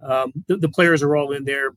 um, 0.00 0.32
the, 0.46 0.56
the, 0.56 0.68
players 0.68 1.02
are 1.02 1.16
all 1.16 1.32
in 1.32 1.44
there. 1.44 1.70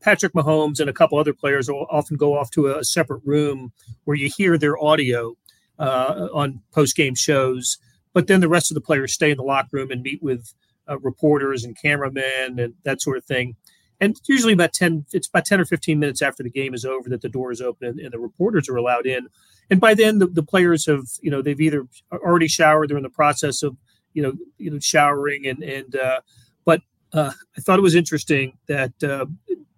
Patrick 0.00 0.32
Mahomes 0.32 0.80
and 0.80 0.90
a 0.90 0.92
couple 0.92 1.18
other 1.18 1.32
players 1.32 1.70
will 1.70 1.86
often 1.88 2.16
go 2.16 2.36
off 2.36 2.50
to 2.50 2.66
a, 2.66 2.84
separate 2.84 3.22
room 3.24 3.72
where 4.04 4.16
you 4.16 4.28
hear 4.36 4.58
their 4.58 4.76
audio 4.82 5.36
uh, 5.78 6.28
on 6.32 6.60
post 6.72 6.96
game 6.96 7.14
shows 7.14 7.78
but 8.14 8.28
then 8.28 8.40
the 8.40 8.48
rest 8.48 8.70
of 8.70 8.76
the 8.76 8.80
players 8.80 9.12
stay 9.12 9.30
in 9.30 9.36
the 9.36 9.42
locker 9.42 9.68
room 9.72 9.90
and 9.90 10.02
meet 10.02 10.22
with 10.22 10.54
uh, 10.88 10.98
reporters 11.00 11.64
and 11.64 11.76
cameramen 11.80 12.58
and 12.58 12.74
that 12.84 13.00
sort 13.02 13.16
of 13.16 13.24
thing. 13.24 13.56
And 14.00 14.20
usually 14.26 14.52
about 14.52 14.72
10, 14.72 15.06
it's 15.12 15.28
about 15.28 15.44
10 15.44 15.60
or 15.60 15.64
15 15.64 15.98
minutes 15.98 16.20
after 16.20 16.42
the 16.42 16.50
game 16.50 16.74
is 16.74 16.84
over 16.84 17.08
that 17.08 17.22
the 17.22 17.28
door 17.28 17.52
is 17.52 17.60
open 17.60 17.88
and, 17.88 18.00
and 18.00 18.12
the 18.12 18.18
reporters 18.18 18.68
are 18.68 18.76
allowed 18.76 19.06
in. 19.06 19.28
And 19.70 19.80
by 19.80 19.94
then 19.94 20.18
the, 20.18 20.26
the 20.26 20.42
players 20.42 20.86
have, 20.86 21.06
you 21.22 21.30
know, 21.30 21.40
they've 21.40 21.60
either 21.60 21.86
already 22.12 22.48
showered, 22.48 22.90
they're 22.90 22.96
in 22.96 23.02
the 23.02 23.08
process 23.08 23.62
of, 23.62 23.76
you 24.12 24.22
know, 24.22 24.34
you 24.58 24.70
know, 24.70 24.78
showering 24.80 25.46
and, 25.46 25.62
and, 25.62 25.96
uh, 25.96 26.20
but 26.64 26.82
uh, 27.12 27.32
I 27.56 27.60
thought 27.60 27.78
it 27.78 27.82
was 27.82 27.94
interesting 27.94 28.58
that 28.66 29.02
uh, 29.02 29.26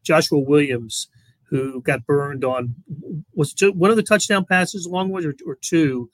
Joshua 0.03 0.39
Williams, 0.39 1.09
who 1.49 1.81
got 1.83 2.07
burned 2.07 2.45
on, 2.45 2.75
was 3.35 3.55
one 3.75 3.91
of 3.91 3.97
the 3.97 4.03
touchdown 4.03 4.45
passes, 4.45 4.87
long 4.87 5.11
one 5.11 5.25
or, 5.25 5.35
or 5.47 5.57
two, 5.61 6.11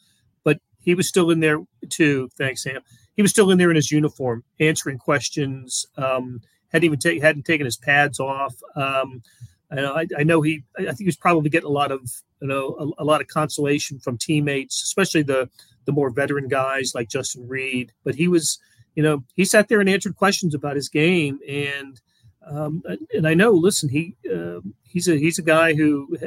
he 0.83 0.95
was 0.95 1.09
still 1.09 1.31
in 1.31 1.41
there 1.41 1.61
too. 1.89 2.29
Thanks, 2.37 2.63
Sam 2.63 2.83
he 3.15 3.23
was 3.23 3.31
still 3.31 3.51
in 3.51 3.59
there 3.59 3.71
in 3.71 3.77
his 3.77 3.91
uniform, 3.91 4.45
answering 4.61 4.99
questions. 4.99 5.87
Um, 5.97 6.41
hadn't 6.73 6.87
even 6.87 6.99
take, 6.99 7.21
hadn't 7.21 7.45
taken 7.45 7.67
his 7.67 7.77
pads 7.77 8.19
off. 8.19 8.55
Um, 8.75 9.23
I, 9.71 10.07
I, 10.19 10.23
know 10.23 10.43
he. 10.43 10.63
I 10.79 10.85
think 10.85 11.01
he 11.01 11.07
was 11.07 11.17
probably 11.17 11.49
getting 11.49 11.69
a 11.69 11.73
lot 11.73 11.93
of 11.93 12.11
you 12.41 12.49
know 12.49 12.95
a, 12.99 13.03
a, 13.03 13.05
lot 13.05 13.21
of 13.23 13.29
consolation 13.29 13.99
from 13.99 14.19
teammates, 14.19 14.83
especially 14.83 15.23
the 15.23 15.49
the 15.87 15.93
more 15.93 16.11
veteran 16.11 16.49
guys 16.49 16.93
like 16.95 17.09
Justin 17.09 17.49
Reid. 17.49 17.93
But 18.05 18.15
he 18.15 18.29
was, 18.29 18.59
you 18.95 19.03
know, 19.03 19.25
he 19.35 19.45
sat 19.45 19.69
there 19.69 19.81
and 19.81 19.89
answered 19.89 20.17
questions 20.17 20.55
about 20.55 20.77
his 20.77 20.91
game, 20.91 21.39
and 21.49 22.01
um, 22.47 22.83
and 23.15 23.27
I 23.27 23.33
know. 23.33 23.53
Listen, 23.53 23.89
he 23.89 24.15
uh, 24.31 24.61
he's 24.85 25.09
a 25.09 25.17
he's 25.17 25.39
a 25.39 25.43
guy 25.43 25.73
who 25.73 26.19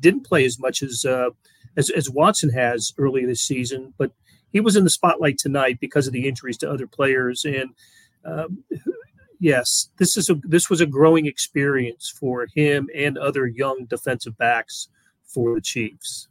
didn't 0.00 0.26
play 0.26 0.44
as 0.44 0.58
much 0.58 0.80
as, 0.82 1.04
uh, 1.04 1.30
as 1.76 1.90
as 1.90 2.10
Watson 2.10 2.50
has 2.50 2.92
early 2.98 3.24
this 3.24 3.42
season, 3.42 3.94
but 3.98 4.12
he 4.52 4.60
was 4.60 4.76
in 4.76 4.84
the 4.84 4.90
spotlight 4.90 5.38
tonight 5.38 5.78
because 5.80 6.06
of 6.06 6.12
the 6.12 6.26
injuries 6.26 6.56
to 6.58 6.70
other 6.70 6.86
players. 6.86 7.44
And 7.44 7.70
um, 8.24 8.64
yes, 9.38 9.90
this 9.98 10.16
is 10.16 10.30
a 10.30 10.34
this 10.44 10.70
was 10.70 10.80
a 10.80 10.86
growing 10.86 11.26
experience 11.26 12.08
for 12.08 12.46
him 12.54 12.88
and 12.94 13.18
other 13.18 13.46
young 13.46 13.86
defensive 13.86 14.36
backs 14.38 14.88
for 15.24 15.54
the 15.54 15.60
Chiefs. 15.60 16.28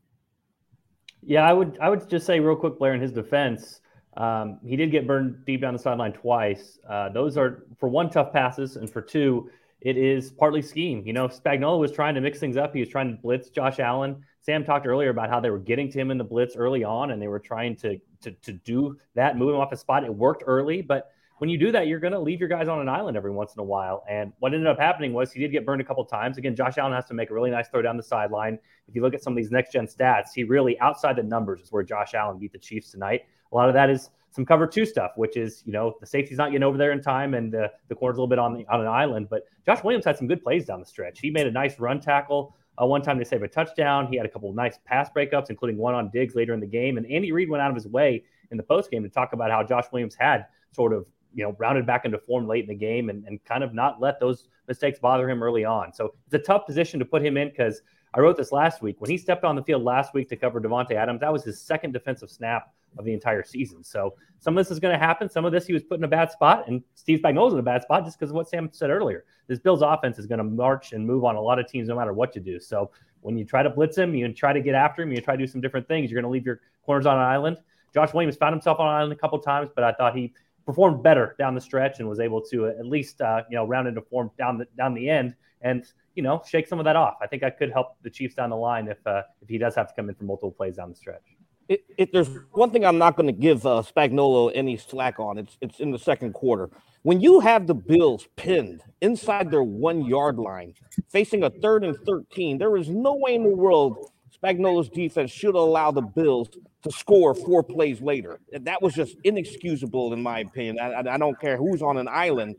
Yeah, 1.22 1.48
I 1.48 1.54
would 1.54 1.78
I 1.82 1.90
would 1.90 2.10
just 2.10 2.26
say 2.26 2.40
real 2.40 2.56
quick, 2.56 2.78
Blair, 2.78 2.94
in 2.94 3.02
his 3.02 3.12
defense, 3.12 3.82
um, 4.18 4.60
he 4.66 4.76
did 4.76 4.92
get 4.92 5.08
burned 5.08 5.46
deep 5.46 5.62
down 5.62 5.74
the 5.74 5.80
sideline 5.80 6.14
twice. 6.14 6.80
Uh, 6.88 7.10
those 7.10 7.38
are 7.38 7.66
for 7.80 7.90
one 7.90 8.10
tough 8.10 8.32
passes, 8.32 8.76
and 8.76 8.90
for 8.90 9.02
two, 9.02 9.50
it 9.82 9.98
is 9.98 10.32
partly 10.32 10.62
scheme. 10.62 11.04
You 11.06 11.14
know, 11.14 11.28
Spagnuolo 11.28 11.80
was 11.80 11.92
trying 11.92 12.16
to 12.16 12.22
mix 12.22 12.40
things 12.40 12.58
up. 12.58 12.74
He 12.74 12.80
was 12.80 12.90
trying 12.90 13.16
to 13.16 13.22
blitz 13.22 13.50
Josh 13.50 13.80
Allen. 13.80 14.24
Sam 14.46 14.64
talked 14.64 14.86
earlier 14.86 15.10
about 15.10 15.30
how 15.30 15.40
they 15.40 15.50
were 15.50 15.58
getting 15.58 15.92
to 15.92 16.00
him 16.00 16.12
in 16.12 16.20
the 16.20 16.24
blitz 16.24 16.56
early 16.56 16.84
on, 16.84 17.10
and 17.10 17.20
they 17.20 17.28
were 17.28 17.40
trying 17.40 17.76
to 17.78 18.00
to, 18.22 18.32
to 18.32 18.54
do 18.54 18.98
that, 19.16 19.38
move 19.38 19.56
him 19.56 19.60
off 19.60 19.72
his 19.72 19.80
spot. 19.80 20.04
It 20.04 20.14
worked 20.14 20.44
early, 20.46 20.84
but 20.84 21.12
when 21.40 21.50
you 21.50 21.58
do 21.58 21.72
that, 21.72 21.88
you're 21.88 22.00
going 22.00 22.14
to 22.14 22.20
leave 22.20 22.40
your 22.40 22.48
guys 22.48 22.68
on 22.68 22.80
an 22.80 22.88
island 22.88 23.18
every 23.18 23.32
once 23.32 23.56
in 23.56 23.60
a 23.60 23.64
while. 23.64 24.04
And 24.10 24.32
what 24.40 24.54
ended 24.54 24.68
up 24.68 24.80
happening 24.80 25.14
was 25.14 25.32
he 25.32 25.40
did 25.40 25.52
get 25.52 25.66
burned 25.66 25.82
a 25.82 25.84
couple 25.84 26.06
times. 26.06 26.38
Again, 26.38 26.56
Josh 26.56 26.78
Allen 26.78 26.94
has 26.94 27.06
to 27.08 27.14
make 27.14 27.30
a 27.30 27.34
really 27.34 27.52
nice 27.52 27.68
throw 27.68 27.82
down 27.82 27.98
the 27.98 28.04
sideline. 28.04 28.58
If 28.88 28.96
you 28.96 29.02
look 29.02 29.14
at 29.14 29.22
some 29.22 29.34
of 29.34 29.38
these 29.38 29.52
next 29.52 29.74
gen 29.74 29.88
stats, 29.88 30.28
he 30.34 30.44
really 30.44 30.80
outside 30.80 31.16
the 31.16 31.24
numbers 31.24 31.62
is 31.62 31.72
where 31.72 31.84
Josh 31.84 32.14
Allen 32.14 32.38
beat 32.38 32.54
the 32.54 32.60
Chiefs 32.60 32.92
tonight. 32.92 33.24
A 33.52 33.56
lot 33.56 33.68
of 33.68 33.74
that 33.74 33.90
is 33.90 34.12
some 34.32 34.46
cover 34.46 34.68
two 34.68 34.86
stuff, 34.86 35.12
which 35.16 35.38
is 35.38 35.64
you 35.66 35.74
know 35.74 35.96
the 36.00 36.06
safety's 36.06 36.38
not 36.38 36.52
getting 36.52 36.64
over 36.64 36.78
there 36.78 36.92
in 36.92 37.02
time, 37.02 37.34
and 37.34 37.52
the 37.52 37.72
the 37.90 37.96
corner's 37.96 38.18
a 38.18 38.22
little 38.22 38.28
bit 38.28 38.40
on 38.40 38.54
the 38.54 38.66
on 38.68 38.82
an 38.82 38.88
island. 38.88 39.28
But 39.30 39.44
Josh 39.66 39.84
Williams 39.84 40.06
had 40.06 40.18
some 40.18 40.28
good 40.28 40.44
plays 40.44 40.66
down 40.66 40.80
the 40.80 40.86
stretch. 40.86 41.20
He 41.20 41.32
made 41.32 41.48
a 41.48 41.52
nice 41.52 41.80
run 41.80 42.00
tackle. 42.00 42.56
Uh, 42.82 42.86
one 42.86 43.02
time 43.02 43.18
to 43.20 43.26
save 43.26 43.44
a 43.44 43.48
touchdown. 43.48 44.08
He 44.08 44.18
had 44.18 44.26
a 44.26 44.30
couple 44.30 44.50
of 44.50 44.56
nice 44.56 44.78
pass 44.86 45.10
breakups, 45.10 45.50
including 45.50 45.78
one 45.78 45.96
on 45.96 46.10
Diggs 46.12 46.36
later 46.36 46.54
in 46.54 46.60
the 46.60 46.68
game. 46.68 46.98
And 46.98 47.10
Andy 47.10 47.32
Reid 47.32 47.50
went 47.50 47.62
out 47.62 47.70
of 47.70 47.76
his 47.76 47.88
way 47.88 48.24
in 48.52 48.58
the 48.58 48.64
post 48.64 48.92
game 48.92 49.04
to 49.04 49.10
talk 49.10 49.34
about 49.34 49.52
how 49.52 49.64
Josh 49.64 49.86
Williams 49.92 50.16
had 50.16 50.46
sort 50.72 50.94
of 50.94 51.08
you 51.34 51.44
know 51.44 51.56
rounded 51.60 51.86
back 51.86 52.06
into 52.06 52.18
form 52.18 52.48
late 52.48 52.64
in 52.64 52.70
the 52.70 52.76
game 52.76 53.10
and, 53.10 53.26
and 53.26 53.44
kind 53.46 53.64
of 53.64 53.74
not 53.74 54.02
let 54.02 54.20
those 54.20 54.48
mistakes 54.68 55.00
bother 55.00 55.30
him 55.30 55.44
early 55.44 55.66
on. 55.66 55.94
So 55.94 56.16
it's 56.26 56.34
a 56.34 56.40
tough 56.40 56.66
position 56.66 57.00
to 57.00 57.06
put 57.06 57.24
him 57.24 57.38
in 57.38 57.50
because 57.50 57.82
I 58.14 58.20
wrote 58.22 58.38
this 58.38 58.52
last 58.52 58.82
week 58.82 59.00
when 59.00 59.10
he 59.10 59.18
stepped 59.18 59.44
on 59.44 59.56
the 59.56 59.64
field 59.64 59.84
last 59.84 60.14
week 60.14 60.30
to 60.30 60.36
cover 60.36 60.60
Davante 60.60 60.94
Adams. 60.94 61.20
That 61.20 61.34
was 61.34 61.44
his 61.44 61.62
second 61.62 61.92
defensive 61.92 62.32
snap 62.32 62.74
of 62.98 63.06
the 63.06 63.14
entire 63.14 63.44
season. 63.44 63.84
So 63.84 64.14
some 64.40 64.58
of 64.58 64.64
this 64.64 64.72
is 64.72 64.80
going 64.80 64.94
to 64.94 65.00
happen. 65.00 65.30
Some 65.30 65.46
of 65.46 65.52
this 65.52 65.66
he 65.66 65.74
was 65.74 65.84
put 65.84 66.00
in 66.00 66.04
a 66.04 66.08
bad 66.08 66.32
spot, 66.32 66.68
and 66.68 66.84
Steve 66.96 67.20
Spagnuolo's 67.20 67.54
in 67.54 67.60
a 67.60 67.64
bad 67.64 67.82
spot 67.82 68.06
just 68.06 68.20
because 68.20 68.32
of 68.32 68.36
what 68.36 68.50
Sam 68.50 68.70
said 68.72 68.90
earlier. 68.90 69.26
This 69.48 69.60
Bills 69.60 69.82
offense 69.82 70.20
is 70.20 70.28
going 70.28 70.38
to 70.40 70.44
march 70.44 70.94
and 70.94 71.06
move 71.06 71.24
on 71.24 71.36
a 71.36 71.42
lot 71.42 71.60
of 71.60 71.68
teams 71.68 71.88
no 71.88 71.96
matter 71.96 72.14
what 72.14 72.36
you 72.36 72.42
do. 72.42 72.60
So 72.60 72.92
when 73.22 73.38
you 73.38 73.46
try 73.46 73.64
to 73.64 73.70
blitz 73.70 73.98
him, 73.98 74.14
you 74.14 74.32
try 74.34 74.54
to 74.54 74.62
get 74.62 74.76
after 74.76 75.02
him, 75.02 75.12
you 75.12 75.22
try 75.22 75.36
to 75.36 75.44
do 75.44 75.48
some 75.48 75.62
different 75.62 75.88
things. 75.88 76.12
You're 76.12 76.22
going 76.22 76.30
to 76.30 76.34
leave 76.34 76.46
your 76.46 76.62
corners 76.86 77.06
on 77.06 77.18
an 77.18 77.24
island. 77.24 77.58
Josh 77.94 78.14
Williams 78.14 78.36
found 78.36 78.54
himself 78.54 78.80
on 78.80 78.88
an 78.88 78.94
island 78.94 79.14
a 79.14 79.16
couple 79.16 79.40
times, 79.40 79.70
but 79.74 79.84
I 79.84 79.94
thought 79.94 80.16
he 80.16 80.34
performed 80.66 81.04
better 81.04 81.36
down 81.38 81.56
the 81.56 81.62
stretch 81.62 82.00
and 82.00 82.10
was 82.10 82.20
able 82.20 82.42
to 82.42 82.68
at 82.68 82.86
least 82.86 83.22
uh, 83.22 83.44
you 83.50 83.56
know 83.56 83.66
round 83.66 83.88
into 83.88 84.02
form 84.02 84.32
down 84.38 84.58
the 84.58 84.68
down 84.78 84.94
the 84.94 85.10
end 85.10 85.36
and 85.62 85.86
you 86.16 86.24
know 86.24 86.42
shake 86.48 86.68
some 86.68 86.80
of 86.80 86.86
that 86.86 86.96
off. 86.96 87.16
I 87.22 87.28
think 87.28 87.44
I 87.44 87.50
could 87.50 87.72
help 87.72 87.98
the 88.02 88.10
Chiefs 88.10 88.36
down 88.36 88.50
the 88.50 88.56
line 88.56 88.88
if 88.88 89.06
uh, 89.06 89.24
if 89.42 89.50
he 89.50 89.58
does 89.58 89.76
have 89.76 89.88
to 89.88 89.94
come 89.94 90.10
in 90.10 90.16
for 90.16 90.24
multiple 90.24 90.52
plays 90.52 90.78
down 90.78 90.90
the 90.90 90.96
stretch. 90.96 91.35
It, 91.68 91.84
it, 91.98 92.14
there's 92.14 92.30
one 92.52 92.70
thing 92.70 92.86
I'm 92.86 92.98
not 93.00 93.18
going 93.18 93.28
to 93.28 93.34
give 93.34 93.66
uh, 93.66 93.82
Spagnuolo 93.82 94.52
any 94.54 94.78
slack 94.78 95.20
on. 95.20 95.38
It's 95.38 95.58
it's 95.62 95.80
in 95.80 95.92
the 95.92 96.00
second 96.00 96.34
quarter. 96.34 96.70
When 97.02 97.22
you 97.22 97.40
have 97.40 97.68
the 97.68 97.76
Bills 97.76 98.28
pinned 98.36 98.82
inside 99.02 99.52
their 99.52 99.64
one 99.64 100.06
yard 100.06 100.38
line, 100.38 100.74
facing 101.10 101.44
a 101.44 101.50
third 101.50 101.84
and 101.84 101.96
13, 102.06 102.58
there 102.58 102.78
is 102.78 102.90
no 102.90 103.16
way 103.16 103.36
in 103.36 103.44
the 103.44 103.50
world 103.50 104.12
Spagnuolo's 104.42 104.90
defense 104.90 105.32
should 105.32 105.56
allow 105.56 105.92
the 105.92 106.02
Bills 106.02 106.50
to 106.84 106.92
score 106.92 107.34
four 107.34 107.64
plays 107.64 108.02
later. 108.02 108.40
That 108.52 108.82
was 108.82 108.94
just 108.94 109.18
inexcusable, 109.24 110.14
in 110.14 110.22
my 110.22 110.40
opinion. 110.40 110.80
I, 110.80 111.14
I 111.14 111.18
don't 111.18 111.40
care 111.40 111.58
who's 111.58 111.82
on 111.82 111.98
an 111.98 112.08
island. 112.08 112.56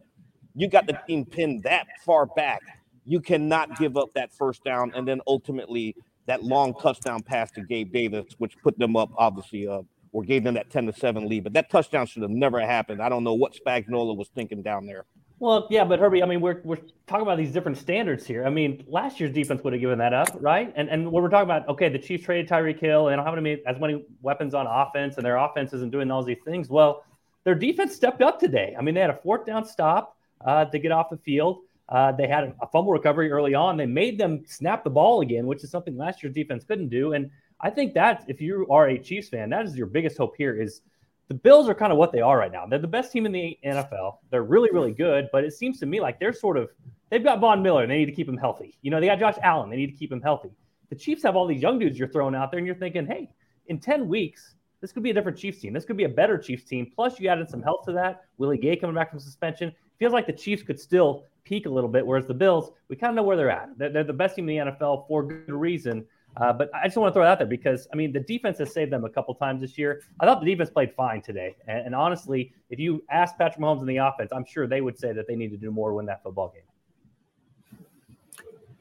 You 0.54 0.68
got 0.68 0.86
the 0.86 0.98
team 1.06 1.24
pinned 1.24 1.62
that 1.64 1.86
far 2.04 2.26
back. 2.26 2.60
You 3.04 3.20
cannot 3.20 3.78
give 3.78 3.96
up 3.96 4.08
that 4.14 4.32
first 4.32 4.64
down 4.64 4.92
and 4.94 5.06
then 5.06 5.20
ultimately 5.26 5.94
that 6.26 6.42
long 6.42 6.74
touchdown 6.74 7.22
pass 7.22 7.50
to 7.52 7.62
Gabe 7.62 7.92
Davis, 7.92 8.26
which 8.38 8.56
put 8.62 8.78
them 8.78 8.96
up, 8.96 9.10
obviously, 9.16 9.66
uh, 9.66 9.82
or 10.12 10.22
gave 10.22 10.44
them 10.44 10.54
that 10.54 10.70
10 10.70 10.86
to 10.86 10.92
7 10.92 11.28
lead. 11.28 11.44
But 11.44 11.52
that 11.54 11.70
touchdown 11.70 12.06
should 12.06 12.22
have 12.22 12.30
never 12.30 12.60
happened. 12.60 13.02
I 13.02 13.08
don't 13.08 13.24
know 13.24 13.34
what 13.34 13.54
Spagnuolo 13.54 14.16
was 14.16 14.28
thinking 14.34 14.62
down 14.62 14.86
there. 14.86 15.04
Well, 15.38 15.66
yeah, 15.70 15.84
but 15.84 15.98
Herbie, 15.98 16.22
I 16.22 16.26
mean, 16.26 16.40
we're, 16.40 16.62
we're 16.64 16.78
talking 17.06 17.22
about 17.22 17.36
these 17.36 17.52
different 17.52 17.76
standards 17.76 18.26
here. 18.26 18.46
I 18.46 18.50
mean, 18.50 18.84
last 18.88 19.20
year's 19.20 19.32
defense 19.32 19.62
would 19.62 19.74
have 19.74 19.80
given 19.80 19.98
that 19.98 20.14
up, 20.14 20.28
right? 20.40 20.72
And 20.76 20.88
and 20.88 21.12
when 21.12 21.22
we're 21.22 21.28
talking 21.28 21.44
about, 21.44 21.68
okay, 21.68 21.90
the 21.90 21.98
Chiefs 21.98 22.24
traded 22.24 22.48
Tyreek 22.48 22.80
Hill, 22.80 23.08
and 23.08 23.18
don't 23.18 23.26
have 23.26 23.36
any, 23.36 23.62
as 23.66 23.78
many 23.78 24.06
weapons 24.22 24.54
on 24.54 24.66
offense, 24.66 25.18
and 25.18 25.26
their 25.26 25.36
offense 25.36 25.74
isn't 25.74 25.92
doing 25.92 26.10
all 26.10 26.24
these 26.24 26.38
things. 26.46 26.70
Well, 26.70 27.04
their 27.44 27.54
defense 27.54 27.94
stepped 27.94 28.22
up 28.22 28.40
today. 28.40 28.74
I 28.78 28.82
mean, 28.82 28.94
they 28.94 29.02
had 29.02 29.10
a 29.10 29.18
fourth 29.22 29.44
down 29.44 29.66
stop 29.66 30.16
uh, 30.42 30.64
to 30.64 30.78
get 30.78 30.90
off 30.90 31.10
the 31.10 31.18
field. 31.18 31.58
Uh, 31.88 32.12
they 32.12 32.26
had 32.26 32.54
a 32.60 32.66
fumble 32.66 32.92
recovery 32.92 33.30
early 33.30 33.54
on. 33.54 33.76
They 33.76 33.86
made 33.86 34.18
them 34.18 34.42
snap 34.46 34.82
the 34.82 34.90
ball 34.90 35.20
again, 35.20 35.46
which 35.46 35.62
is 35.62 35.70
something 35.70 35.96
last 35.96 36.22
year's 36.22 36.34
defense 36.34 36.64
couldn't 36.64 36.88
do. 36.88 37.12
And 37.12 37.30
I 37.60 37.70
think 37.70 37.94
that 37.94 38.24
if 38.26 38.40
you 38.40 38.66
are 38.70 38.88
a 38.88 38.98
Chiefs 38.98 39.28
fan, 39.28 39.50
that 39.50 39.64
is 39.64 39.76
your 39.76 39.86
biggest 39.86 40.18
hope 40.18 40.34
here 40.36 40.60
is 40.60 40.82
the 41.28 41.34
Bills 41.34 41.68
are 41.68 41.74
kind 41.74 41.92
of 41.92 41.98
what 41.98 42.12
they 42.12 42.20
are 42.20 42.38
right 42.38 42.52
now. 42.52 42.66
They're 42.66 42.78
the 42.78 42.86
best 42.86 43.12
team 43.12 43.26
in 43.26 43.32
the 43.32 43.58
NFL. 43.64 44.18
They're 44.30 44.44
really, 44.44 44.70
really 44.72 44.92
good, 44.92 45.28
but 45.32 45.44
it 45.44 45.52
seems 45.52 45.78
to 45.80 45.86
me 45.86 46.00
like 46.00 46.20
they're 46.20 46.32
sort 46.32 46.56
of 46.56 46.70
they've 47.10 47.22
got 47.22 47.40
Von 47.40 47.62
Miller 47.62 47.82
and 47.82 47.90
they 47.90 47.98
need 47.98 48.06
to 48.06 48.12
keep 48.12 48.28
him 48.28 48.36
healthy. 48.36 48.76
You 48.82 48.90
know, 48.90 49.00
they 49.00 49.06
got 49.06 49.18
Josh 49.18 49.36
Allen, 49.42 49.70
they 49.70 49.76
need 49.76 49.88
to 49.88 49.96
keep 49.96 50.10
him 50.10 50.20
healthy. 50.20 50.50
The 50.90 50.96
Chiefs 50.96 51.22
have 51.24 51.34
all 51.34 51.46
these 51.46 51.62
young 51.62 51.78
dudes 51.78 51.98
you're 51.98 52.08
throwing 52.08 52.34
out 52.34 52.50
there, 52.50 52.58
and 52.58 52.66
you're 52.66 52.76
thinking, 52.76 53.06
hey, 53.06 53.28
in 53.66 53.80
10 53.80 54.08
weeks, 54.08 54.54
this 54.80 54.92
could 54.92 55.02
be 55.02 55.10
a 55.10 55.14
different 55.14 55.36
Chiefs 55.36 55.60
team. 55.60 55.72
This 55.72 55.84
could 55.84 55.96
be 55.96 56.04
a 56.04 56.08
better 56.08 56.38
Chiefs 56.38 56.64
team. 56.64 56.90
Plus, 56.94 57.18
you 57.18 57.28
added 57.28 57.48
some 57.48 57.62
health 57.62 57.84
to 57.86 57.92
that. 57.92 58.24
Willie 58.38 58.58
Gay 58.58 58.76
coming 58.76 58.94
back 58.94 59.10
from 59.10 59.18
suspension. 59.18 59.72
Feels 59.98 60.12
like 60.12 60.26
the 60.26 60.32
Chiefs 60.32 60.62
could 60.62 60.78
still 60.78 61.24
peak 61.44 61.66
a 61.66 61.70
little 61.70 61.88
bit, 61.88 62.06
whereas 62.06 62.26
the 62.26 62.34
Bills, 62.34 62.72
we 62.88 62.96
kind 62.96 63.10
of 63.10 63.16
know 63.16 63.22
where 63.22 63.36
they're 63.36 63.50
at. 63.50 63.70
They're, 63.78 63.90
they're 63.90 64.04
the 64.04 64.12
best 64.12 64.36
team 64.36 64.48
in 64.48 64.66
the 64.66 64.72
NFL 64.72 65.06
for 65.08 65.22
good 65.22 65.52
reason. 65.52 66.04
Uh, 66.36 66.52
but 66.52 66.70
I 66.74 66.84
just 66.84 66.96
want 66.96 67.12
to 67.12 67.14
throw 67.14 67.24
it 67.24 67.28
out 67.28 67.38
there 67.38 67.46
because 67.46 67.88
I 67.92 67.96
mean 67.96 68.12
the 68.12 68.20
defense 68.20 68.58
has 68.58 68.72
saved 68.72 68.92
them 68.92 69.04
a 69.04 69.08
couple 69.08 69.34
times 69.34 69.62
this 69.62 69.78
year. 69.78 70.02
I 70.20 70.26
thought 70.26 70.40
the 70.40 70.46
defense 70.46 70.68
played 70.68 70.92
fine 70.92 71.22
today, 71.22 71.56
and, 71.66 71.86
and 71.86 71.94
honestly, 71.94 72.52
if 72.68 72.78
you 72.78 73.02
ask 73.10 73.38
Patrick 73.38 73.58
Mahomes 73.58 73.80
in 73.80 73.86
the 73.86 73.96
offense, 73.96 74.32
I'm 74.34 74.44
sure 74.44 74.66
they 74.66 74.82
would 74.82 74.98
say 74.98 75.14
that 75.14 75.26
they 75.26 75.34
need 75.34 75.50
to 75.52 75.56
do 75.56 75.70
more 75.70 75.90
to 75.90 75.96
win 75.96 76.04
that 76.06 76.22
football 76.22 76.52
game. 76.52 76.62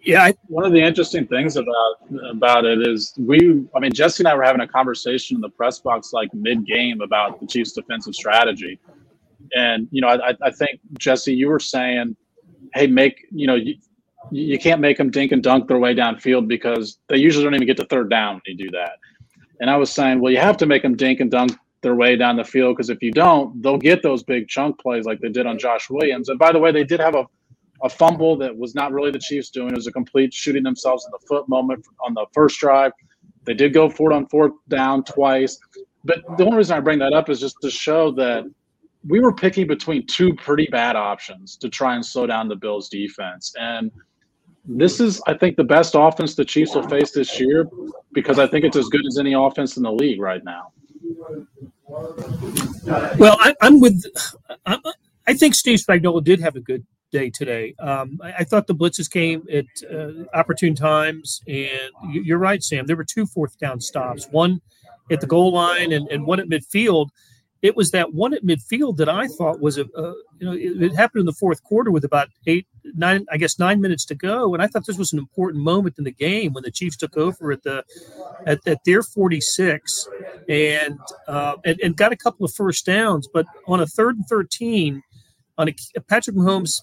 Yeah, 0.02 0.32
one 0.48 0.66
of 0.66 0.74
the 0.74 0.82
interesting 0.82 1.26
things 1.26 1.56
about 1.56 1.96
about 2.30 2.66
it 2.66 2.86
is 2.86 3.14
we. 3.18 3.66
I 3.74 3.80
mean, 3.80 3.94
Jesse 3.94 4.22
and 4.22 4.28
I 4.28 4.36
were 4.36 4.44
having 4.44 4.62
a 4.62 4.68
conversation 4.68 5.36
in 5.36 5.42
the 5.42 5.50
press 5.50 5.80
box 5.80 6.12
like 6.12 6.34
mid 6.34 6.66
game 6.66 7.00
about 7.00 7.40
the 7.40 7.48
Chiefs' 7.48 7.72
defensive 7.72 8.16
strategy, 8.16 8.80
and 9.56 9.88
you 9.92 10.02
know, 10.02 10.10
I, 10.10 10.34
I 10.42 10.52
think 10.52 10.80
Jesse, 11.00 11.34
you 11.34 11.50
were 11.50 11.60
saying, 11.60 12.16
"Hey, 12.74 12.88
make 12.88 13.26
you 13.32 13.48
know." 13.48 13.56
You, 13.56 13.76
you 14.32 14.60
can't 14.60 14.82
make 14.82 14.98
them 14.98 15.12
dink 15.12 15.32
and 15.32 15.44
dunk 15.44 15.68
their 15.68 15.80
way 15.80 15.96
downfield 15.96 16.48
because 16.48 16.98
they 17.10 17.18
usually 17.18 17.44
don't 17.44 17.56
even 17.56 17.68
get 17.68 17.78
to 17.78 17.86
third 17.86 18.10
down 18.10 18.36
when 18.36 18.42
you 18.46 18.58
do 18.58 18.72
that. 18.72 18.94
And 19.62 19.70
I 19.70 19.78
was 19.78 19.92
saying, 19.92 20.20
well, 20.22 20.32
you 20.32 20.40
have 20.40 20.58
to 20.58 20.66
make 20.66 20.84
them 20.84 20.96
dink 20.96 21.20
and 21.20 21.32
dunk 21.32 21.54
their 21.82 21.96
way 21.96 22.16
down 22.16 22.38
the 22.38 22.44
field 22.44 22.76
because 22.76 22.90
if 22.90 23.02
you 23.02 23.12
don't, 23.12 23.62
they'll 23.62 23.78
get 23.78 24.04
those 24.04 24.24
big 24.24 24.48
chunk 24.48 24.80
plays 24.80 25.06
like 25.06 25.20
they 25.22 25.30
did 25.30 25.46
on 25.46 25.60
Josh 25.60 25.90
Williams. 25.90 26.30
And 26.30 26.40
by 26.40 26.52
the 26.52 26.60
way, 26.60 26.72
they 26.72 26.84
did 26.84 27.00
have 27.00 27.16
a, 27.16 27.26
a 27.84 27.90
fumble 27.90 28.38
that 28.38 28.58
was 28.58 28.76
not 28.76 28.92
really 28.92 29.12
the 29.12 29.20
Chiefs 29.20 29.50
doing. 29.50 29.70
It 29.70 29.76
was 29.76 29.88
a 29.88 29.92
complete 29.92 30.34
shooting 30.34 30.64
themselves 30.64 31.06
in 31.06 31.12
the 31.12 31.26
foot 31.28 31.48
moment 31.50 31.86
on 32.06 32.14
the 32.14 32.26
first 32.34 32.60
drive. 32.60 32.92
They 33.46 33.54
did 33.54 33.74
go 33.74 33.86
it 33.88 34.00
on 34.14 34.28
fourth 34.28 34.54
down 34.70 35.04
twice. 35.04 35.60
But 36.04 36.20
the 36.38 36.46
only 36.46 36.58
reason 36.58 36.78
I 36.78 36.80
bring 36.82 37.00
that 37.00 37.14
up 37.14 37.30
is 37.30 37.40
just 37.40 37.58
to 37.62 37.70
show 37.70 38.12
that 38.14 38.46
we 39.08 39.20
were 39.20 39.34
picking 39.34 39.68
between 39.68 40.06
two 40.08 40.34
pretty 40.34 40.68
bad 40.72 40.96
options 40.96 41.56
to 41.58 41.70
try 41.70 41.96
and 41.96 42.06
slow 42.06 42.26
down 42.26 42.48
the 42.48 42.56
Bills 42.56 42.90
defense. 42.90 43.54
And 43.60 43.92
this 44.66 45.00
is, 45.00 45.22
I 45.28 45.36
think, 45.36 45.58
the 45.58 45.64
best 45.64 45.94
offense 45.96 46.36
the 46.36 46.46
Chiefs 46.46 46.74
will 46.74 46.88
face 46.88 47.12
this 47.12 47.40
year 47.40 47.68
because 48.14 48.40
I 48.40 48.48
think 48.48 48.66
it's 48.66 48.78
as 48.78 48.88
good 48.88 49.06
as 49.06 49.18
any 49.20 49.34
offense 49.34 49.78
in 49.78 49.84
the 49.84 49.92
league 49.92 50.20
right 50.20 50.44
now. 50.44 50.72
Well, 53.18 53.38
I, 53.40 53.54
am 53.62 53.80
with. 53.80 54.04
I, 54.66 54.80
I, 55.28 55.34
think 55.36 55.54
Steve 55.54 55.80
Spagnuolo 55.80 56.24
did 56.24 56.40
have 56.40 56.56
a 56.56 56.60
good 56.60 56.84
day 57.12 57.30
today. 57.30 57.76
Um, 57.80 58.20
I, 58.24 58.34
I, 58.40 58.44
thought 58.44 58.66
the 58.66 58.74
blitzes 58.74 59.10
came 59.10 59.46
at 59.54 59.66
uh, 59.92 60.26
opportune 60.34 60.74
times, 60.74 61.42
and 61.48 61.92
you're 62.12 62.40
right, 62.40 62.64
Sam. 62.64 62.88
There 62.88 62.96
were 62.96 63.06
two 63.06 63.28
fourth 63.28 63.58
down 63.60 63.82
stops. 63.82 64.28
One 64.32 64.62
at 65.12 65.22
the 65.22 65.28
goal 65.28 65.54
line 65.54 65.92
and, 65.92 66.08
and 66.10 66.26
one 66.26 66.40
at 66.40 66.48
midfield 66.48 67.10
it 67.66 67.76
was 67.76 67.90
that 67.92 68.14
one 68.14 68.32
at 68.36 68.44
midfield 68.44 68.98
that 68.98 69.10
I 69.10 69.28
thought 69.28 69.60
was 69.60 69.80
a, 69.80 69.86
a 69.96 70.14
you 70.38 70.46
know 70.46 70.54
it, 70.54 70.84
it, 70.84 70.96
happened 70.96 71.22
in 71.22 71.26
the 71.26 71.34
fourth 71.34 71.64
quarter 71.64 71.90
with 71.90 72.04
about 72.04 72.30
eight 72.46 72.68
nine 72.94 73.26
I 73.32 73.38
guess 73.38 73.58
nine 73.58 73.82
minutes 73.82 74.06
to 74.06 74.16
go. 74.16 74.54
And 74.54 74.62
I 74.62 74.68
thought 74.68 74.86
this 74.86 75.00
was 75.00 75.12
an 75.14 75.18
important 75.18 75.64
moment 75.64 75.96
in 75.98 76.04
the 76.04 76.12
game 76.12 76.54
when 76.54 76.64
the 76.64 76.70
Chiefs 76.70 76.96
took 76.96 77.18
over 77.18 77.52
at 77.52 77.64
the 77.64 77.84
at, 78.46 78.60
at 78.68 78.84
their 78.86 79.02
46 79.02 80.08
and, 80.48 81.00
uh, 81.28 81.56
and 81.66 81.80
and 81.82 81.98
got 81.98 82.12
a 82.12 82.16
couple 82.16 82.46
of 82.46 82.54
first 82.54 82.86
downs. 82.86 83.28
But 83.34 83.48
on 83.68 83.80
a 83.80 83.88
third 83.88 84.18
and 84.18 84.28
13 84.28 85.02
on 85.58 85.70
a 85.70 86.02
Patrick 86.02 86.36
Mahomes 86.36 86.82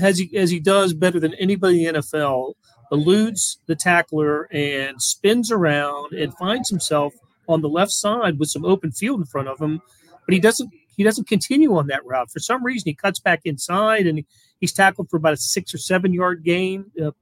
as 0.00 0.16
he 0.16 0.34
as 0.38 0.50
he 0.50 0.58
does 0.58 0.94
better 0.94 1.20
than 1.20 1.34
anybody 1.34 1.84
in 1.84 1.94
the 1.94 2.00
NFL 2.00 2.54
eludes 2.90 3.58
the 3.66 3.76
tackler 3.76 4.44
and 4.44 5.02
spins 5.02 5.52
around 5.52 6.14
and 6.14 6.34
finds 6.38 6.70
himself 6.70 7.12
on 7.48 7.62
the 7.62 7.68
left 7.68 7.92
side 7.92 8.38
with 8.38 8.50
some 8.50 8.64
open 8.64 8.92
field 8.92 9.20
in 9.20 9.26
front 9.26 9.48
of 9.48 9.58
him, 9.58 9.80
but 10.28 10.34
he 10.34 10.40
doesn't 10.40 10.70
he 10.98 11.04
doesn't 11.04 11.26
continue 11.26 11.74
on 11.74 11.86
that 11.86 12.04
route. 12.04 12.30
For 12.30 12.38
some 12.38 12.62
reason, 12.62 12.90
he 12.90 12.94
cuts 12.94 13.18
back 13.18 13.40
inside 13.46 14.06
and 14.06 14.22
he's 14.60 14.74
tackled 14.74 15.08
for 15.08 15.16
about 15.16 15.32
a 15.32 15.38
six 15.38 15.72
or 15.72 15.78
seven 15.78 16.12
yard 16.12 16.44
gain, 16.44 16.84
uh, 17.02 17.12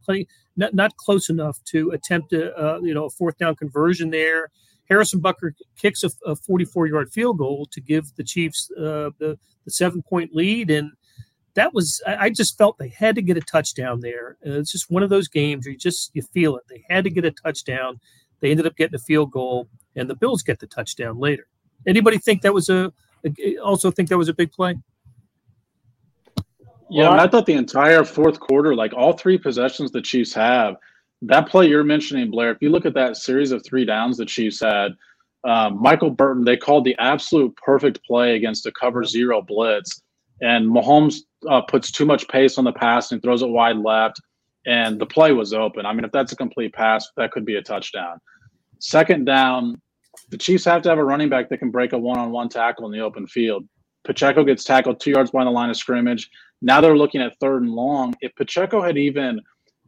not, 0.57 0.75
not 0.75 0.97
close 0.97 1.31
enough 1.31 1.63
to 1.67 1.91
attempt 1.91 2.33
a 2.33 2.53
uh, 2.59 2.81
you 2.83 2.93
know 2.93 3.05
a 3.05 3.11
fourth 3.11 3.39
down 3.39 3.55
conversion 3.55 4.11
there. 4.11 4.49
Harrison 4.89 5.21
Butker 5.21 5.53
kicks 5.81 6.03
a, 6.03 6.11
a 6.25 6.35
44 6.35 6.89
yard 6.89 7.13
field 7.13 7.39
goal 7.39 7.69
to 7.71 7.81
give 7.81 8.07
the 8.17 8.25
Chiefs 8.25 8.73
uh, 8.77 9.11
the, 9.19 9.39
the 9.65 9.71
seven 9.71 10.03
point 10.03 10.35
lead. 10.35 10.69
And 10.69 10.91
that 11.55 11.73
was, 11.75 12.03
I, 12.07 12.17
I 12.17 12.31
just 12.31 12.59
felt 12.59 12.79
they 12.79 12.89
had 12.89 13.15
to 13.17 13.23
get 13.23 13.37
a 13.37 13.41
touchdown 13.41 14.01
there. 14.01 14.37
Uh, 14.45 14.59
it's 14.59 14.73
just 14.73 14.91
one 14.91 15.03
of 15.03 15.11
those 15.11 15.29
games 15.29 15.65
where 15.65 15.73
you 15.73 15.79
just, 15.79 16.11
you 16.15 16.23
feel 16.23 16.57
it. 16.57 16.65
They 16.69 16.85
had 16.89 17.05
to 17.05 17.11
get 17.11 17.25
a 17.25 17.33
touchdown. 17.33 17.99
They 18.41 18.51
ended 18.51 18.67
up 18.67 18.77
getting 18.77 18.95
a 18.95 18.99
field 18.99 19.33
goal 19.33 19.69
and 19.97 20.09
the 20.09 20.17
Bills 20.17 20.43
get 20.43 20.61
the 20.61 20.67
touchdown 20.67 21.19
later. 21.19 21.49
Anybody 21.87 22.19
think 22.19 22.43
that 22.43 22.53
was 22.53 22.69
a, 22.69 22.93
a 23.25 23.59
also 23.59 23.91
think 23.91 24.09
that 24.09 24.19
was 24.19 24.29
a 24.29 24.35
big 24.35 24.53
play? 24.53 24.77
Yeah, 26.89 27.11
well, 27.11 27.21
I 27.21 27.27
thought 27.27 27.47
the 27.47 27.55
entire 27.55 28.05
fourth 28.05 28.39
quarter, 28.39 28.75
like 28.75 28.93
all 28.95 29.13
three 29.13 29.39
possessions 29.39 29.91
the 29.91 30.01
Chiefs 30.01 30.33
have, 30.35 30.77
that 31.23 31.49
play 31.49 31.67
you're 31.67 31.83
mentioning, 31.83 32.31
Blair. 32.31 32.51
If 32.51 32.59
you 32.61 32.71
look 32.71 32.87
at 32.87 32.95
that 32.95 33.17
series 33.17 33.51
of 33.51 33.65
three 33.65 33.85
downs 33.85 34.19
the 34.19 34.27
Chiefs 34.27 34.61
had, 34.61 34.93
um, 35.45 35.81
Michael 35.81 36.11
Burton, 36.11 36.45
they 36.45 36.57
called 36.57 36.85
the 36.85 36.97
absolute 36.99 37.57
perfect 37.57 38.05
play 38.05 38.37
against 38.37 38.67
a 38.67 38.73
cover 38.73 39.05
zero 39.05 39.43
blitz, 39.43 40.03
and 40.41 40.67
Mahomes 40.67 41.17
uh, 41.49 41.63
puts 41.63 41.91
too 41.91 42.05
much 42.05 42.29
pace 42.29 42.59
on 42.59 42.65
the 42.65 42.73
pass 42.73 43.13
and 43.13 43.23
throws 43.23 43.43
it 43.43 43.49
wide 43.49 43.79
left, 43.79 44.21
and 44.67 45.01
the 45.01 45.07
play 45.07 45.33
was 45.33 45.53
open. 45.53 45.87
I 45.87 45.93
mean, 45.93 46.05
if 46.05 46.13
that's 46.13 46.33
a 46.33 46.37
complete 46.37 46.73
pass, 46.73 47.09
that 47.17 47.33
could 47.33 47.45
be 47.45 47.57
a 47.57 47.63
touchdown. 47.63 48.21
Second 48.79 49.25
down, 49.25 49.81
the 50.29 50.39
Chiefs 50.39 50.65
have 50.65 50.83
to 50.83 50.89
have 50.89 50.99
a 50.99 51.05
running 51.05 51.29
back 51.29 51.49
that 51.49 51.59
can 51.59 51.71
break 51.71 51.93
a 51.93 51.99
one-on-one 51.99 52.49
tackle 52.49 52.87
in 52.87 52.93
the 52.93 53.01
open 53.01 53.27
field. 53.27 53.67
Pacheco 54.05 54.45
gets 54.45 54.65
tackled 54.65 55.01
two 55.01 55.11
yards 55.11 55.31
behind 55.31 55.49
the 55.49 55.53
line 55.53 55.71
of 55.71 55.77
scrimmage. 55.77 56.31
Now 56.63 56.81
they're 56.81 56.97
looking 56.97 57.21
at 57.21 57.39
third 57.39 57.63
and 57.63 57.73
long. 57.73 58.15
If 58.21 58.35
Pacheco 58.37 58.83
had 58.83 58.97
even 58.97 59.41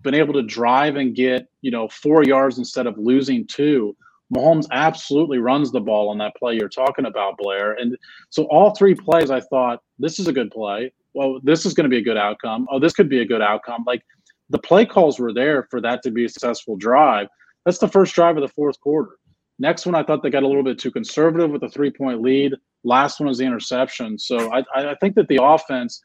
been 0.03 0.15
able 0.15 0.35
to 0.35 0.43
drive 0.43 0.97
and 0.97 1.15
get, 1.15 1.47
you 1.63 1.71
know, 1.71 1.89
four 1.89 2.25
yards 2.25 2.59
instead 2.59 2.87
of 2.87 2.99
losing 2.99 3.47
two, 3.47 3.97
Mahomes 4.35 4.67
absolutely 4.73 5.39
runs 5.39 5.73
the 5.73 5.81
ball 5.81 6.11
on 6.11 6.19
that 6.19 6.37
play 6.37 6.55
you're 6.55 6.69
talking 6.69 7.07
about, 7.07 7.39
Blair. 7.39 7.73
And 7.75 7.97
so 8.31 8.45
all 8.45 8.75
three 8.75 8.95
plays, 8.95 9.31
I 9.31 9.41
thought, 9.41 9.83
this 9.99 10.19
is 10.19 10.29
a 10.29 10.33
good 10.33 10.51
play. 10.51 10.93
Well, 11.15 11.41
this 11.43 11.65
is 11.65 11.75
going 11.75 11.85
to 11.85 11.91
be 11.91 11.99
a 11.99 12.05
good 12.05 12.19
outcome. 12.19 12.67
Oh, 12.71 12.79
this 12.79 12.93
could 12.93 13.09
be 13.09 13.21
a 13.21 13.25
good 13.25 13.41
outcome. 13.41 13.85
Like 13.87 14.03
the 14.51 14.59
play 14.59 14.85
calls 14.85 15.19
were 15.19 15.33
there 15.33 15.67
for 15.71 15.81
that 15.81 16.03
to 16.03 16.11
be 16.11 16.27
a 16.27 16.29
successful 16.29 16.77
drive. 16.77 17.29
That's 17.65 17.79
the 17.79 17.89
first 17.89 18.15
drive 18.15 18.37
of 18.37 18.43
the 18.43 18.49
fourth 18.49 18.79
quarter. 18.81 19.18
Next 19.59 19.87
one, 19.87 19.95
I 19.95 20.03
thought 20.03 20.23
they 20.23 20.31
got 20.31 20.45
a 20.45 20.47
little 20.47 20.63
bit 20.63 20.79
too 20.79 20.91
conservative 20.91 21.51
with 21.51 21.63
a 21.65 21.69
three 21.69 21.91
point 21.91 22.23
lead. 22.23 22.55
Last 22.85 23.19
one 23.19 23.29
was 23.29 23.39
the 23.39 23.45
interception. 23.45 24.19
So 24.19 24.53
I, 24.53 24.63
I 24.75 24.95
think 25.01 25.17
that 25.17 25.27
the 25.29 25.41
offense, 25.43 26.01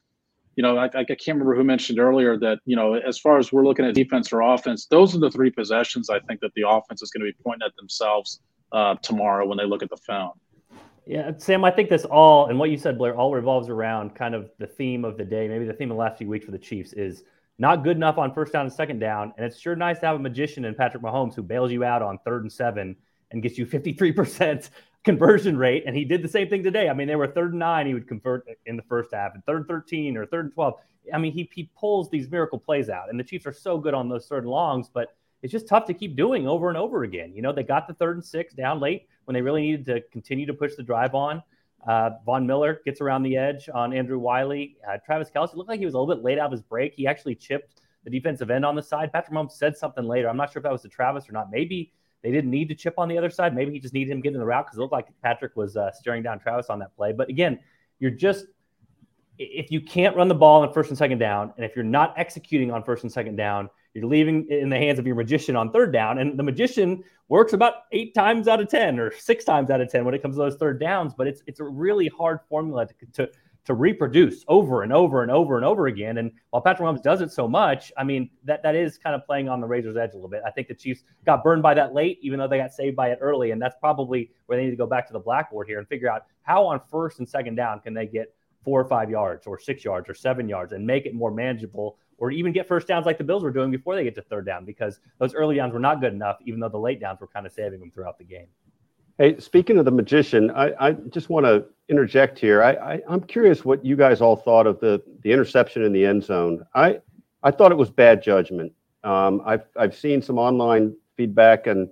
you 0.55 0.63
know, 0.63 0.77
I, 0.77 0.85
I 0.85 1.03
can't 1.03 1.27
remember 1.27 1.55
who 1.55 1.63
mentioned 1.63 1.99
earlier 1.99 2.37
that, 2.39 2.59
you 2.65 2.75
know, 2.75 2.95
as 2.95 3.19
far 3.19 3.37
as 3.37 3.53
we're 3.53 3.63
looking 3.63 3.85
at 3.85 3.93
defense 3.93 4.33
or 4.33 4.41
offense, 4.41 4.87
those 4.87 5.15
are 5.15 5.19
the 5.19 5.29
three 5.29 5.51
possessions 5.51 6.09
I 6.09 6.19
think 6.21 6.39
that 6.41 6.51
the 6.55 6.67
offense 6.67 7.01
is 7.03 7.11
going 7.11 7.25
to 7.25 7.31
be 7.31 7.37
pointing 7.43 7.65
at 7.65 7.75
themselves 7.75 8.39
uh, 8.71 8.95
tomorrow 9.03 9.45
when 9.45 9.57
they 9.57 9.65
look 9.65 9.83
at 9.83 9.89
the 9.89 9.97
film. 9.97 10.31
Yeah, 11.05 11.31
Sam, 11.37 11.65
I 11.65 11.71
think 11.71 11.89
this 11.89 12.05
all, 12.05 12.47
and 12.47 12.57
what 12.57 12.69
you 12.69 12.77
said, 12.77 12.97
Blair, 12.97 13.15
all 13.15 13.33
revolves 13.33 13.69
around 13.69 14.15
kind 14.15 14.33
of 14.33 14.49
the 14.57 14.67
theme 14.67 15.03
of 15.03 15.17
the 15.17 15.25
day. 15.25 15.47
Maybe 15.47 15.65
the 15.65 15.73
theme 15.73 15.91
of 15.91 15.95
the 15.95 15.99
last 15.99 16.17
few 16.17 16.29
weeks 16.29 16.45
for 16.45 16.51
the 16.51 16.57
Chiefs 16.57 16.93
is 16.93 17.23
not 17.59 17.83
good 17.83 17.97
enough 17.97 18.17
on 18.17 18.33
first 18.33 18.53
down 18.53 18.65
and 18.65 18.73
second 18.73 18.99
down. 18.99 19.33
And 19.37 19.45
it's 19.45 19.59
sure 19.59 19.75
nice 19.75 19.99
to 19.99 20.07
have 20.07 20.15
a 20.15 20.19
magician 20.19 20.65
in 20.65 20.73
Patrick 20.73 21.03
Mahomes 21.03 21.35
who 21.35 21.43
bails 21.43 21.71
you 21.71 21.83
out 21.83 22.01
on 22.01 22.17
third 22.25 22.43
and 22.43 22.51
seven 22.51 22.95
and 23.33 23.43
gets 23.43 23.57
you 23.57 23.65
53% 23.65 24.69
conversion 25.03 25.57
rate. 25.57 25.83
And 25.85 25.95
he 25.95 26.05
did 26.05 26.21
the 26.21 26.29
same 26.29 26.47
thing 26.47 26.63
today. 26.63 26.87
I 26.87 26.93
mean, 26.93 27.07
they 27.07 27.17
were 27.17 27.27
third 27.27 27.51
and 27.51 27.59
nine, 27.59 27.85
he 27.85 27.93
would 27.93 28.07
convert 28.07 28.47
in 28.65 28.77
the 28.77 28.83
first 28.83 29.13
half, 29.13 29.33
and 29.33 29.45
third 29.45 29.67
13 29.67 30.15
or 30.15 30.25
third 30.25 30.45
and 30.45 30.53
12. 30.53 30.75
I 31.13 31.17
mean, 31.17 31.33
he, 31.33 31.49
he 31.53 31.69
pulls 31.77 32.09
these 32.09 32.29
miracle 32.31 32.57
plays 32.57 32.89
out. 32.89 33.09
And 33.09 33.19
the 33.19 33.23
Chiefs 33.23 33.45
are 33.45 33.53
so 33.53 33.77
good 33.77 33.93
on 33.93 34.07
those 34.07 34.27
third 34.27 34.43
and 34.43 34.51
longs, 34.51 34.89
but 34.93 35.13
it's 35.41 35.51
just 35.51 35.67
tough 35.67 35.85
to 35.87 35.93
keep 35.93 36.15
doing 36.15 36.47
over 36.47 36.69
and 36.69 36.77
over 36.77 37.03
again. 37.03 37.33
You 37.35 37.41
know, 37.41 37.51
they 37.51 37.63
got 37.63 37.87
the 37.87 37.93
third 37.95 38.15
and 38.15 38.23
six 38.23 38.53
down 38.53 38.79
late 38.79 39.07
when 39.25 39.33
they 39.33 39.41
really 39.41 39.61
needed 39.61 39.85
to 39.87 40.01
continue 40.11 40.45
to 40.45 40.53
push 40.53 40.75
the 40.75 40.83
drive 40.83 41.15
on. 41.15 41.43
Uh, 41.85 42.11
Von 42.25 42.47
Miller 42.47 42.79
gets 42.85 43.01
around 43.01 43.23
the 43.23 43.35
edge 43.35 43.67
on 43.73 43.93
Andrew 43.93 44.17
Wylie. 44.17 44.77
Uh, 44.89 44.97
Travis 45.05 45.29
Kelce 45.29 45.53
looked 45.53 45.69
like 45.69 45.79
he 45.79 45.85
was 45.85 45.95
a 45.95 45.99
little 45.99 46.15
bit 46.15 46.23
late 46.23 46.39
out 46.39 46.45
of 46.45 46.51
his 46.53 46.61
break. 46.61 46.93
He 46.93 47.07
actually 47.07 47.35
chipped 47.35 47.81
the 48.05 48.09
defensive 48.09 48.49
end 48.49 48.65
on 48.65 48.75
the 48.75 48.81
side. 48.81 49.11
Patrick 49.11 49.35
Mahomes 49.35 49.51
said 49.51 49.75
something 49.75 50.05
later. 50.05 50.29
I'm 50.29 50.37
not 50.37 50.51
sure 50.51 50.61
if 50.61 50.63
that 50.63 50.71
was 50.71 50.81
to 50.83 50.89
Travis 50.89 51.27
or 51.27 51.33
not. 51.33 51.51
Maybe 51.51 51.91
they 52.23 52.31
didn't 52.31 52.49
need 52.49 52.69
to 52.69 52.75
chip 52.75 52.95
on 52.97 53.09
the 53.09 53.17
other 53.17 53.29
side. 53.29 53.53
Maybe 53.53 53.71
he 53.71 53.79
just 53.79 53.93
needed 53.93 54.11
him 54.11 54.21
getting 54.21 54.39
the 54.39 54.45
route 54.45 54.65
because 54.65 54.77
it 54.77 54.81
looked 54.81 54.93
like 54.93 55.07
Patrick 55.21 55.55
was 55.55 55.75
uh, 55.75 55.91
staring 55.91 56.23
down 56.23 56.39
Travis 56.39 56.69
on 56.69 56.79
that 56.79 56.95
play. 56.95 57.11
But 57.11 57.29
again, 57.29 57.59
you're 57.99 58.11
just 58.11 58.45
if 59.37 59.71
you 59.71 59.81
can't 59.81 60.15
run 60.15 60.27
the 60.27 60.35
ball 60.35 60.61
on 60.61 60.71
first 60.73 60.89
and 60.89 60.97
second 60.97 61.17
down, 61.17 61.53
and 61.57 61.65
if 61.65 61.75
you're 61.75 61.83
not 61.83 62.13
executing 62.17 62.71
on 62.71 62.83
first 62.83 63.03
and 63.03 63.11
second 63.11 63.35
down, 63.35 63.69
you're 63.93 64.05
leaving 64.05 64.47
in 64.49 64.69
the 64.69 64.77
hands 64.77 64.99
of 64.99 65.05
your 65.05 65.15
magician 65.15 65.55
on 65.55 65.71
third 65.71 65.91
down. 65.91 66.19
And 66.19 66.37
the 66.37 66.43
magician 66.43 67.03
works 67.29 67.53
about 67.53 67.73
eight 67.91 68.13
times 68.13 68.47
out 68.47 68.59
of 68.59 68.69
ten 68.69 68.99
or 68.99 69.11
six 69.11 69.43
times 69.43 69.69
out 69.69 69.81
of 69.81 69.89
ten 69.89 70.05
when 70.05 70.13
it 70.13 70.21
comes 70.21 70.35
to 70.35 70.39
those 70.39 70.55
third 70.55 70.79
downs. 70.79 71.13
But 71.15 71.27
it's 71.27 71.43
it's 71.45 71.59
a 71.59 71.63
really 71.63 72.07
hard 72.07 72.39
formula 72.49 72.87
to, 72.87 72.93
to 73.13 73.31
to 73.65 73.73
reproduce 73.73 74.43
over 74.47 74.83
and 74.83 74.91
over 74.91 75.21
and 75.21 75.31
over 75.31 75.55
and 75.55 75.65
over 75.65 75.87
again. 75.87 76.17
And 76.17 76.31
while 76.49 76.61
Patrick 76.61 76.87
Mahomes 76.87 77.01
does 77.01 77.21
it 77.21 77.31
so 77.31 77.47
much, 77.47 77.91
I 77.97 78.03
mean 78.03 78.29
that 78.43 78.61
that 78.63 78.75
is 78.75 78.97
kind 78.97 79.15
of 79.15 79.25
playing 79.25 79.49
on 79.49 79.61
the 79.61 79.67
razor's 79.67 79.95
edge 79.95 80.11
a 80.11 80.15
little 80.15 80.29
bit. 80.29 80.41
I 80.45 80.51
think 80.51 80.67
the 80.67 80.75
Chiefs 80.75 81.03
got 81.25 81.43
burned 81.43 81.63
by 81.63 81.73
that 81.73 81.93
late, 81.93 82.19
even 82.21 82.39
though 82.39 82.47
they 82.47 82.57
got 82.57 82.73
saved 82.73 82.95
by 82.95 83.09
it 83.09 83.19
early, 83.21 83.51
and 83.51 83.61
that's 83.61 83.75
probably 83.79 84.31
where 84.45 84.57
they 84.57 84.65
need 84.65 84.71
to 84.71 84.77
go 84.77 84.87
back 84.87 85.07
to 85.07 85.13
the 85.13 85.19
blackboard 85.19 85.67
here 85.67 85.79
and 85.79 85.87
figure 85.87 86.11
out 86.11 86.23
how 86.41 86.65
on 86.65 86.81
first 86.91 87.19
and 87.19 87.27
second 87.27 87.55
down 87.55 87.79
can 87.79 87.93
they 87.93 88.05
get 88.05 88.33
four 88.63 88.79
or 88.79 88.85
five 88.85 89.09
yards 89.09 89.45
or 89.45 89.59
six 89.59 89.83
yards 89.83 90.09
or 90.09 90.13
seven 90.13 90.47
yards 90.47 90.71
and 90.71 90.85
make 90.85 91.05
it 91.05 91.13
more 91.13 91.31
manageable 91.31 91.97
or 92.17 92.31
even 92.31 92.53
get 92.53 92.67
first 92.67 92.87
downs 92.87 93.05
like 93.05 93.17
the 93.17 93.23
Bills 93.23 93.43
were 93.43 93.51
doing 93.51 93.71
before 93.71 93.95
they 93.95 94.03
get 94.03 94.15
to 94.15 94.21
third 94.21 94.45
down 94.45 94.63
because 94.65 94.99
those 95.19 95.33
early 95.33 95.55
downs 95.55 95.73
were 95.73 95.79
not 95.79 95.99
good 95.99 96.13
enough, 96.13 96.37
even 96.45 96.59
though 96.59 96.69
the 96.69 96.77
late 96.77 96.99
downs 96.99 97.19
were 97.19 97.27
kind 97.27 97.45
of 97.45 97.51
saving 97.51 97.79
them 97.79 97.91
throughout 97.91 98.17
the 98.17 98.23
game. 98.23 98.47
Hey, 99.19 99.39
speaking 99.39 99.77
of 99.77 99.85
the 99.85 99.91
magician, 99.91 100.49
I, 100.51 100.73
I 100.79 100.91
just 100.93 101.29
want 101.29 101.45
to 101.45 101.65
interject 101.87 102.39
here. 102.39 102.63
I, 102.63 102.71
I, 102.73 103.01
am 103.07 103.21
curious 103.21 103.63
what 103.63 103.85
you 103.85 103.95
guys 103.95 104.21
all 104.21 104.35
thought 104.35 104.65
of 104.65 104.79
the, 104.79 105.03
the 105.21 105.31
interception 105.31 105.83
in 105.83 105.93
the 105.93 106.03
end 106.03 106.23
zone. 106.23 106.65
I, 106.73 106.99
I 107.43 107.51
thought 107.51 107.71
it 107.71 107.77
was 107.77 107.91
bad 107.91 108.23
judgment. 108.23 108.71
Um, 109.03 109.41
I've, 109.45 109.65
I've 109.77 109.95
seen 109.95 110.21
some 110.21 110.39
online 110.39 110.95
feedback 111.15 111.67
and 111.67 111.89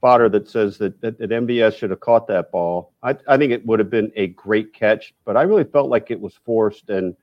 fodder 0.00 0.28
that 0.30 0.48
says 0.48 0.78
that, 0.78 1.00
that, 1.00 1.18
that 1.18 1.30
MVS 1.30 1.76
should 1.76 1.90
have 1.90 2.00
caught 2.00 2.26
that 2.26 2.50
ball. 2.50 2.92
I, 3.04 3.16
I 3.28 3.36
think 3.36 3.52
it 3.52 3.64
would 3.64 3.78
have 3.78 3.90
been 3.90 4.10
a 4.16 4.28
great 4.28 4.72
catch, 4.72 5.14
but 5.24 5.36
I 5.36 5.42
really 5.42 5.64
felt 5.64 5.90
like 5.90 6.10
it 6.10 6.20
was 6.20 6.34
forced 6.44 6.90
and 6.90 7.14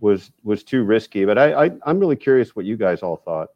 was 0.00 0.32
was 0.42 0.64
too 0.64 0.82
risky. 0.82 1.24
But 1.24 1.38
I, 1.38 1.66
I 1.66 1.70
I'm 1.86 2.00
really 2.00 2.16
curious 2.16 2.56
what 2.56 2.64
you 2.64 2.76
guys 2.76 3.02
all 3.02 3.16
thought. 3.16 3.50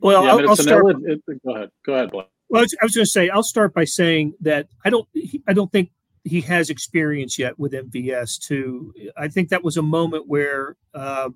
Well, 0.00 0.24
yeah, 0.24 0.30
I'll, 0.30 0.50
I'll 0.50 0.56
start. 0.56 0.96
It, 1.02 1.20
go 1.44 1.56
ahead. 1.56 1.70
Go 1.84 1.94
ahead, 1.94 2.10
Blake. 2.10 2.28
Well, 2.48 2.60
I 2.60 2.84
was, 2.84 2.94
going 2.94 3.04
to 3.04 3.06
say 3.06 3.28
I'll 3.28 3.42
start 3.42 3.74
by 3.74 3.84
saying 3.84 4.34
that 4.40 4.68
I 4.84 4.90
don't 4.90 5.06
I 5.46 5.52
don't 5.52 5.70
think 5.70 5.90
he 6.24 6.40
has 6.42 6.70
experience 6.70 7.38
yet 7.38 7.58
with 7.58 7.72
MVS. 7.72 8.40
To 8.48 8.92
I 9.16 9.28
think 9.28 9.50
that 9.50 9.64
was 9.64 9.76
a 9.76 9.82
moment 9.82 10.28
where 10.28 10.76
uh, 10.94 11.30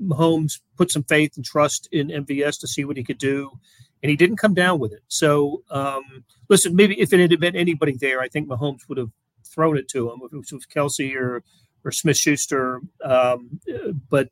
Mahomes 0.00 0.60
put 0.76 0.90
some 0.90 1.02
faith 1.04 1.36
and 1.36 1.44
trust 1.44 1.88
in 1.92 2.08
MVS 2.08 2.60
to 2.60 2.68
see 2.68 2.84
what 2.84 2.96
he 2.96 3.04
could 3.04 3.18
do, 3.18 3.50
and 4.02 4.10
he 4.10 4.16
didn't 4.16 4.38
come 4.38 4.54
down 4.54 4.78
with 4.78 4.92
it. 4.92 5.02
So, 5.08 5.62
um, 5.70 6.24
listen, 6.48 6.74
maybe 6.74 6.98
if 7.00 7.12
it 7.12 7.20
had 7.20 7.38
been 7.40 7.56
anybody 7.56 7.96
there, 7.98 8.20
I 8.20 8.28
think 8.28 8.48
Mahomes 8.48 8.88
would 8.88 8.98
have 8.98 9.10
thrown 9.44 9.76
it 9.76 9.88
to 9.88 10.10
him, 10.10 10.20
if 10.24 10.32
it 10.32 10.52
was 10.52 10.66
Kelce 10.66 11.14
or 11.14 11.42
or 11.84 11.90
Smith 11.90 12.16
Schuster. 12.16 12.80
Um, 13.04 13.60
but 14.08 14.30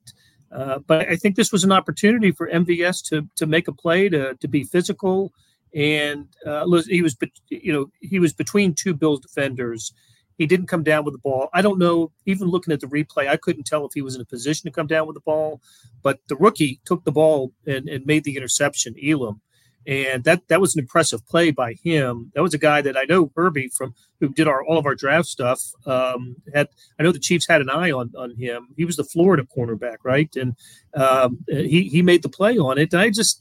uh, 0.51 0.79
but 0.79 1.09
I 1.09 1.17
think 1.17 1.37
this 1.37 1.53
was 1.53 1.63
an 1.65 1.73
opportunity 1.73 2.31
for 2.31 2.49
MVS 2.49 3.05
to 3.09 3.29
to 3.37 3.47
make 3.47 3.69
a 3.69 3.73
play, 3.73 4.09
to 4.09 4.35
to 4.35 4.49
be 4.49 4.65
physical, 4.65 5.33
and 5.75 6.29
uh, 6.47 6.67
he 6.89 7.03
was 7.03 7.17
you 7.49 7.73
know 7.73 7.91
he 8.01 8.19
was 8.19 8.33
between 8.33 8.75
two 8.75 8.95
Bills 8.95 9.21
defenders. 9.21 9.93
He 10.39 10.47
didn't 10.47 10.69
come 10.69 10.83
down 10.83 11.05
with 11.05 11.13
the 11.13 11.19
ball. 11.19 11.51
I 11.53 11.61
don't 11.61 11.79
know. 11.79 12.13
Even 12.25 12.49
looking 12.49 12.73
at 12.73 12.81
the 12.81 12.87
replay, 12.87 13.29
I 13.29 13.37
couldn't 13.37 13.65
tell 13.65 13.85
if 13.85 13.93
he 13.93 14.01
was 14.01 14.15
in 14.15 14.23
a 14.23 14.25
position 14.25 14.71
to 14.71 14.75
come 14.75 14.87
down 14.87 15.07
with 15.07 15.15
the 15.15 15.21
ball. 15.21 15.61
But 16.03 16.19
the 16.29 16.37
rookie 16.37 16.81
took 16.87 17.05
the 17.05 17.13
ball 17.13 17.53
and, 17.67 17.91
and 17.91 18.07
made 18.07 18.25
the 18.25 18.37
interception, 18.37 18.95
Elam 19.03 19.43
and 19.87 20.25
that 20.25 20.47
that 20.49 20.61
was 20.61 20.75
an 20.75 20.81
impressive 20.81 21.27
play 21.27 21.51
by 21.51 21.75
him. 21.83 22.31
That 22.35 22.43
was 22.43 22.55
a 22.55 22.59
guy 22.59 22.83
that 22.83 22.97
I 22.97 23.05
know 23.05 23.33
Herbie 23.35 23.69
from 23.69 23.95
who 24.21 24.29
did 24.29 24.47
our 24.47 24.63
all 24.65 24.79
of 24.79 24.87
our 24.87 24.95
draft 24.95 25.27
stuff. 25.27 25.63
Um, 25.87 26.37
had 26.55 26.69
I 26.99 27.03
know 27.03 27.13
the 27.13 27.19
Chiefs 27.19 27.49
had 27.49 27.61
an 27.61 27.71
eye 27.71 27.91
on 27.91 28.13
on 28.17 28.35
him. 28.37 28.69
He 28.77 28.85
was 28.85 28.97
the 28.97 29.05
Florida 29.05 29.47
cornerback, 29.57 29.97
right? 30.05 30.35
And 30.37 30.55
um, 30.95 31.39
he 31.49 31.85
he 31.85 32.03
made 32.03 32.23
the 32.23 32.29
play 32.29 32.59
on 32.59 32.79
it. 32.79 32.93
And 32.93 33.01
I 33.01 33.11
just 33.11 33.41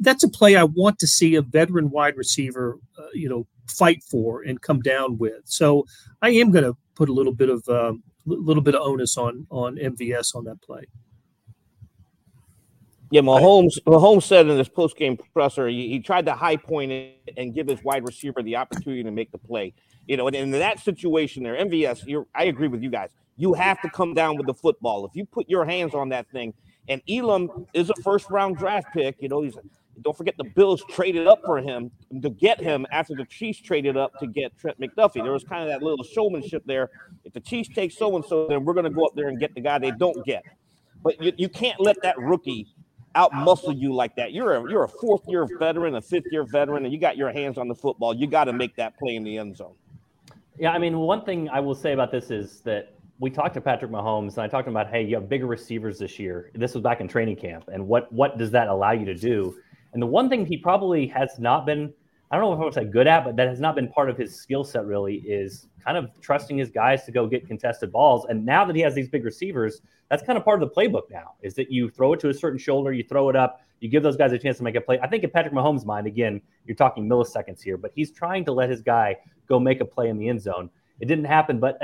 that's 0.00 0.24
a 0.24 0.28
play 0.28 0.56
I 0.56 0.64
want 0.64 0.98
to 1.00 1.06
see 1.06 1.34
a 1.34 1.42
veteran 1.42 1.90
wide 1.90 2.16
receiver, 2.16 2.78
uh, 2.98 3.06
you 3.14 3.28
know, 3.28 3.46
fight 3.66 4.02
for 4.02 4.42
and 4.42 4.60
come 4.60 4.80
down 4.80 5.18
with. 5.18 5.42
So 5.44 5.86
I 6.22 6.30
am 6.30 6.50
going 6.50 6.64
to 6.64 6.76
put 6.94 7.08
a 7.08 7.12
little 7.12 7.34
bit 7.34 7.48
of 7.48 7.62
a 7.68 7.88
um, 7.88 8.02
little 8.26 8.62
bit 8.62 8.74
of 8.74 8.82
onus 8.82 9.16
on 9.16 9.46
on 9.50 9.76
MVS 9.76 10.34
on 10.34 10.44
that 10.44 10.60
play. 10.62 10.84
Yeah, 13.10 13.22
Mahomes. 13.22 13.78
Mahomes 13.86 14.24
said 14.24 14.48
in 14.48 14.58
his 14.58 14.68
post-game 14.68 15.18
presser, 15.32 15.66
he, 15.68 15.88
he, 15.88 16.00
tried 16.00 16.26
to 16.26 16.34
high 16.34 16.56
point 16.56 16.92
it 16.92 17.32
and 17.38 17.54
give 17.54 17.66
his 17.66 17.82
wide 17.82 18.04
receiver 18.04 18.42
the 18.42 18.56
opportunity 18.56 19.02
to 19.02 19.10
make 19.10 19.32
the 19.32 19.38
play. 19.38 19.72
You 20.06 20.18
know, 20.18 20.26
and 20.26 20.36
in 20.36 20.50
that 20.50 20.80
situation 20.80 21.42
there, 21.42 21.56
MVS, 21.56 22.26
I 22.34 22.44
agree 22.44 22.68
with 22.68 22.82
you 22.82 22.90
guys. 22.90 23.08
You 23.36 23.54
have 23.54 23.80
to 23.80 23.88
come 23.88 24.12
down 24.12 24.36
with 24.36 24.46
the 24.46 24.52
football. 24.52 25.06
If 25.06 25.12
you 25.14 25.24
put 25.24 25.48
your 25.48 25.64
hands 25.64 25.94
on 25.94 26.10
that 26.10 26.28
thing, 26.30 26.52
and 26.88 27.02
Elam 27.08 27.66
is 27.74 27.90
a 27.90 27.94
first-round 28.02 28.56
draft 28.56 28.88
pick. 28.92 29.16
You 29.20 29.28
know, 29.28 29.42
he's 29.42 29.56
don't 30.02 30.16
forget 30.16 30.36
the 30.36 30.44
Bills 30.44 30.82
traded 30.90 31.26
up 31.26 31.40
for 31.44 31.58
him 31.58 31.90
to 32.22 32.30
get 32.30 32.60
him 32.60 32.86
after 32.90 33.14
the 33.14 33.24
Chiefs 33.24 33.60
traded 33.60 33.96
up 33.96 34.18
to 34.20 34.26
get 34.26 34.56
Trent 34.58 34.80
McDuffie. 34.80 35.22
There 35.22 35.32
was 35.32 35.44
kind 35.44 35.62
of 35.62 35.68
that 35.68 35.82
little 35.82 36.04
showmanship 36.04 36.62
there. 36.66 36.90
If 37.24 37.32
the 37.32 37.40
Chiefs 37.40 37.70
take 37.74 37.92
so 37.92 38.14
and 38.16 38.24
so, 38.24 38.46
then 38.48 38.64
we're 38.64 38.74
going 38.74 38.84
to 38.84 38.90
go 38.90 39.04
up 39.04 39.14
there 39.14 39.28
and 39.28 39.38
get 39.38 39.54
the 39.54 39.60
guy 39.60 39.78
they 39.78 39.90
don't 39.90 40.24
get. 40.24 40.44
But 41.02 41.20
you, 41.22 41.32
you 41.36 41.48
can't 41.48 41.80
let 41.80 42.00
that 42.02 42.18
rookie 42.18 42.66
out 43.14 43.34
muscle 43.34 43.72
you 43.72 43.94
like 43.94 44.14
that. 44.16 44.32
You're 44.32 44.56
a 44.56 44.70
you're 44.70 44.84
a 44.84 44.88
fourth 44.88 45.22
year 45.26 45.46
veteran, 45.58 45.94
a 45.94 46.02
fifth 46.02 46.26
year 46.30 46.44
veteran, 46.44 46.84
and 46.84 46.92
you 46.92 46.98
got 46.98 47.16
your 47.16 47.32
hands 47.32 47.58
on 47.58 47.68
the 47.68 47.74
football. 47.74 48.14
You 48.14 48.26
got 48.26 48.44
to 48.44 48.52
make 48.52 48.76
that 48.76 48.98
play 48.98 49.16
in 49.16 49.24
the 49.24 49.38
end 49.38 49.56
zone. 49.56 49.74
Yeah, 50.58 50.72
I 50.72 50.78
mean, 50.78 50.98
one 50.98 51.24
thing 51.24 51.48
I 51.48 51.60
will 51.60 51.74
say 51.74 51.92
about 51.92 52.10
this 52.10 52.30
is 52.30 52.60
that 52.60 52.94
we 53.20 53.30
talked 53.30 53.54
to 53.54 53.60
Patrick 53.60 53.90
Mahomes, 53.90 54.34
and 54.34 54.38
I 54.38 54.48
talked 54.48 54.68
about, 54.68 54.88
hey, 54.88 55.02
you 55.02 55.16
have 55.16 55.28
bigger 55.28 55.46
receivers 55.46 55.98
this 55.98 56.18
year. 56.18 56.50
This 56.54 56.74
was 56.74 56.82
back 56.82 57.00
in 57.00 57.08
training 57.08 57.36
camp, 57.36 57.68
and 57.72 57.86
what 57.86 58.12
what 58.12 58.38
does 58.38 58.50
that 58.52 58.68
allow 58.68 58.92
you 58.92 59.04
to 59.06 59.14
do? 59.14 59.56
And 59.92 60.02
the 60.02 60.06
one 60.06 60.28
thing 60.28 60.46
he 60.46 60.56
probably 60.56 61.06
has 61.08 61.38
not 61.38 61.66
been, 61.66 61.92
I 62.30 62.36
don't 62.36 62.44
know 62.44 62.52
if 62.52 62.60
I 62.60 62.64
would 62.64 62.74
say 62.74 62.84
good 62.84 63.06
at, 63.06 63.24
but 63.24 63.36
that 63.36 63.48
has 63.48 63.58
not 63.58 63.74
been 63.74 63.88
part 63.88 64.10
of 64.10 64.16
his 64.16 64.36
skill 64.36 64.62
set 64.62 64.84
really 64.84 65.16
is 65.16 65.66
kind 65.82 65.96
of 65.96 66.10
trusting 66.20 66.58
his 66.58 66.70
guys 66.70 67.04
to 67.04 67.12
go 67.12 67.26
get 67.26 67.46
contested 67.46 67.90
balls. 67.90 68.26
And 68.28 68.44
now 68.44 68.64
that 68.66 68.76
he 68.76 68.82
has 68.82 68.94
these 68.94 69.08
big 69.08 69.24
receivers, 69.24 69.80
that's 70.10 70.22
kind 70.22 70.36
of 70.36 70.44
part 70.44 70.62
of 70.62 70.68
the 70.68 70.74
playbook 70.74 71.10
now 71.10 71.34
is 71.42 71.54
that 71.54 71.70
you 71.70 71.88
throw 71.88 72.12
it 72.12 72.20
to 72.20 72.28
a 72.28 72.34
certain 72.34 72.58
shoulder, 72.58 72.92
you 72.92 73.02
throw 73.02 73.30
it 73.30 73.36
up, 73.36 73.62
you 73.80 73.88
give 73.88 74.02
those 74.02 74.16
guys 74.16 74.32
a 74.32 74.38
chance 74.38 74.58
to 74.58 74.62
make 74.62 74.74
a 74.74 74.80
play. 74.80 74.98
I 75.02 75.06
think 75.06 75.24
in 75.24 75.30
Patrick 75.30 75.54
Mahomes' 75.54 75.86
mind, 75.86 76.06
again, 76.06 76.40
you're 76.66 76.76
talking 76.76 77.08
milliseconds 77.08 77.62
here, 77.62 77.76
but 77.76 77.92
he's 77.94 78.10
trying 78.10 78.44
to 78.44 78.52
let 78.52 78.68
his 78.68 78.82
guy 78.82 79.16
go 79.48 79.58
make 79.58 79.80
a 79.80 79.84
play 79.84 80.08
in 80.08 80.18
the 80.18 80.28
end 80.28 80.42
zone. 80.42 80.68
It 81.00 81.06
didn't 81.06 81.26
happen, 81.26 81.60
but 81.60 81.80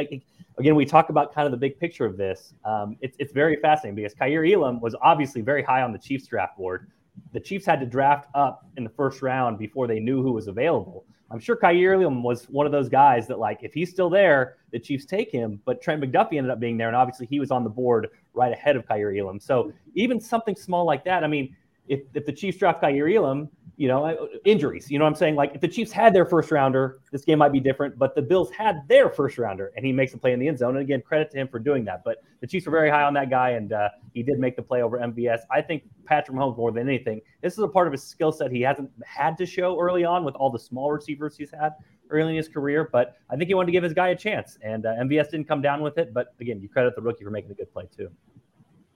again, 0.58 0.74
we 0.74 0.84
talk 0.84 1.08
about 1.08 1.34
kind 1.34 1.46
of 1.46 1.52
the 1.52 1.56
big 1.56 1.78
picture 1.78 2.04
of 2.04 2.16
this. 2.16 2.54
Um, 2.64 2.96
it's, 3.00 3.16
it's 3.18 3.32
very 3.32 3.56
fascinating 3.56 3.96
because 3.96 4.14
Kaiir 4.14 4.44
Elam 4.44 4.80
was 4.80 4.94
obviously 5.00 5.40
very 5.40 5.62
high 5.62 5.82
on 5.82 5.92
the 5.92 5.98
Chiefs 5.98 6.26
draft 6.26 6.56
board. 6.56 6.90
The 7.32 7.40
Chiefs 7.40 7.64
had 7.64 7.78
to 7.80 7.86
draft 7.86 8.28
up 8.34 8.66
in 8.76 8.82
the 8.82 8.90
first 8.90 9.22
round 9.22 9.58
before 9.58 9.86
they 9.86 10.00
knew 10.00 10.22
who 10.22 10.32
was 10.32 10.48
available. 10.48 11.04
I'm 11.30 11.40
sure 11.40 11.56
Kaiir 11.56 11.94
Elam 11.94 12.22
was 12.22 12.44
one 12.44 12.66
of 12.66 12.72
those 12.72 12.88
guys 12.88 13.26
that, 13.28 13.38
like, 13.38 13.60
if 13.62 13.72
he's 13.72 13.90
still 13.90 14.10
there, 14.10 14.56
the 14.72 14.78
Chiefs 14.78 15.04
take 15.04 15.30
him. 15.30 15.60
But 15.64 15.80
Trent 15.80 16.02
McDuffie 16.02 16.36
ended 16.36 16.50
up 16.50 16.60
being 16.60 16.76
there, 16.76 16.88
and 16.88 16.96
obviously 16.96 17.26
he 17.26 17.40
was 17.40 17.50
on 17.50 17.64
the 17.64 17.70
board 17.70 18.08
right 18.34 18.52
ahead 18.52 18.76
of 18.76 18.86
Kaiir 18.86 19.16
Elam. 19.18 19.40
So 19.40 19.72
even 19.94 20.20
something 20.20 20.54
small 20.56 20.84
like 20.84 21.04
that, 21.04 21.24
I 21.24 21.26
mean, 21.26 21.56
if, 21.88 22.02
if 22.14 22.26
the 22.26 22.32
Chiefs 22.32 22.58
draft 22.58 22.82
Kaiir 22.82 23.08
Elam, 23.16 23.48
you 23.76 23.88
know, 23.88 24.28
injuries. 24.44 24.90
You 24.90 24.98
know 24.98 25.04
what 25.04 25.10
I'm 25.10 25.16
saying? 25.16 25.34
Like 25.34 25.52
if 25.54 25.60
the 25.60 25.68
Chiefs 25.68 25.90
had 25.90 26.14
their 26.14 26.24
first 26.24 26.50
rounder, 26.50 27.00
this 27.10 27.24
game 27.24 27.38
might 27.38 27.52
be 27.52 27.60
different. 27.60 27.98
But 27.98 28.14
the 28.14 28.22
Bills 28.22 28.50
had 28.50 28.86
their 28.88 29.10
first 29.10 29.36
rounder, 29.36 29.72
and 29.76 29.84
he 29.84 29.92
makes 29.92 30.14
a 30.14 30.18
play 30.18 30.32
in 30.32 30.38
the 30.38 30.46
end 30.46 30.58
zone. 30.58 30.76
And 30.76 30.84
again, 30.84 31.02
credit 31.02 31.30
to 31.32 31.38
him 31.38 31.48
for 31.48 31.58
doing 31.58 31.84
that. 31.86 32.02
But 32.04 32.18
the 32.40 32.46
Chiefs 32.46 32.66
were 32.66 32.72
very 32.72 32.90
high 32.90 33.02
on 33.02 33.14
that 33.14 33.30
guy, 33.30 33.50
and 33.50 33.72
uh, 33.72 33.88
he 34.12 34.22
did 34.22 34.38
make 34.38 34.54
the 34.54 34.62
play 34.62 34.82
over 34.82 34.98
MVS. 34.98 35.40
I 35.50 35.60
think 35.60 35.82
Patrick 36.04 36.36
Mahomes 36.36 36.56
more 36.56 36.70
than 36.70 36.88
anything. 36.88 37.20
This 37.42 37.54
is 37.54 37.58
a 37.58 37.68
part 37.68 37.86
of 37.86 37.92
his 37.92 38.02
skill 38.02 38.30
set 38.30 38.52
he 38.52 38.60
hasn't 38.60 38.90
had 39.04 39.36
to 39.38 39.46
show 39.46 39.80
early 39.80 40.04
on 40.04 40.24
with 40.24 40.34
all 40.36 40.50
the 40.50 40.58
small 40.58 40.92
receivers 40.92 41.36
he's 41.36 41.50
had 41.50 41.72
early 42.10 42.30
in 42.30 42.36
his 42.36 42.48
career. 42.48 42.88
But 42.92 43.16
I 43.28 43.36
think 43.36 43.48
he 43.48 43.54
wanted 43.54 43.66
to 43.66 43.72
give 43.72 43.82
his 43.82 43.92
guy 43.92 44.08
a 44.08 44.16
chance, 44.16 44.56
and 44.62 44.86
uh, 44.86 44.94
MVS 45.00 45.30
didn't 45.30 45.48
come 45.48 45.62
down 45.62 45.82
with 45.82 45.98
it. 45.98 46.14
But 46.14 46.34
again, 46.40 46.60
you 46.60 46.68
credit 46.68 46.94
the 46.94 47.02
rookie 47.02 47.24
for 47.24 47.30
making 47.30 47.50
a 47.50 47.54
good 47.54 47.72
play 47.72 47.88
too. 47.96 48.10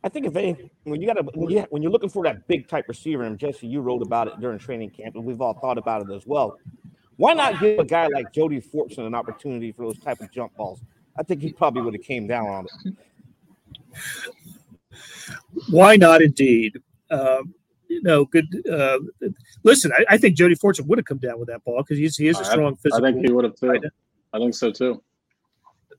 I 0.04 0.08
think 0.08 0.26
if 0.26 0.36
any, 0.36 0.70
when 0.84 1.00
you 1.00 1.12
got 1.12 1.36
when, 1.36 1.50
you, 1.50 1.66
when 1.70 1.82
you're 1.82 1.90
looking 1.90 2.08
for 2.08 2.22
that 2.24 2.46
big 2.46 2.68
type 2.68 2.86
receiver, 2.88 3.24
and 3.24 3.38
Jesse, 3.38 3.66
you 3.66 3.80
wrote 3.80 4.02
about 4.02 4.28
it 4.28 4.40
during 4.40 4.58
training 4.58 4.90
camp, 4.90 5.16
and 5.16 5.24
we've 5.24 5.40
all 5.40 5.54
thought 5.54 5.76
about 5.78 6.08
it 6.08 6.14
as 6.14 6.26
well. 6.26 6.56
Why 7.16 7.34
not 7.34 7.58
give 7.58 7.80
a 7.80 7.84
guy 7.84 8.06
like 8.06 8.32
Jody 8.32 8.60
Fortson 8.60 9.06
an 9.06 9.14
opportunity 9.14 9.72
for 9.72 9.82
those 9.82 9.98
type 9.98 10.20
of 10.20 10.30
jump 10.30 10.56
balls? 10.56 10.80
I 11.18 11.24
think 11.24 11.42
he 11.42 11.52
probably 11.52 11.82
would 11.82 11.94
have 11.94 12.02
came 12.02 12.28
down 12.28 12.46
on 12.46 12.66
it. 12.66 12.94
Why 15.70 15.96
not, 15.96 16.22
indeed? 16.22 16.80
Um, 17.10 17.54
you 17.88 18.02
know, 18.02 18.24
good. 18.26 18.46
Uh, 18.70 18.98
listen, 19.64 19.90
I, 19.98 20.14
I, 20.14 20.18
think 20.18 20.36
Jody 20.36 20.54
Fortson 20.54 20.86
would 20.86 20.98
have 20.98 21.06
come 21.06 21.18
down 21.18 21.40
with 21.40 21.48
that 21.48 21.64
ball 21.64 21.82
because 21.82 21.98
he's 21.98 22.16
he 22.16 22.28
is 22.28 22.38
a 22.38 22.44
strong 22.44 22.76
physical. 22.76 23.04
I 23.04 23.12
think 23.12 23.26
he 23.26 23.32
would 23.32 23.44
have 23.44 23.56
too. 23.56 23.80
I 24.32 24.38
think 24.38 24.54
so 24.54 24.70
too. 24.70 25.02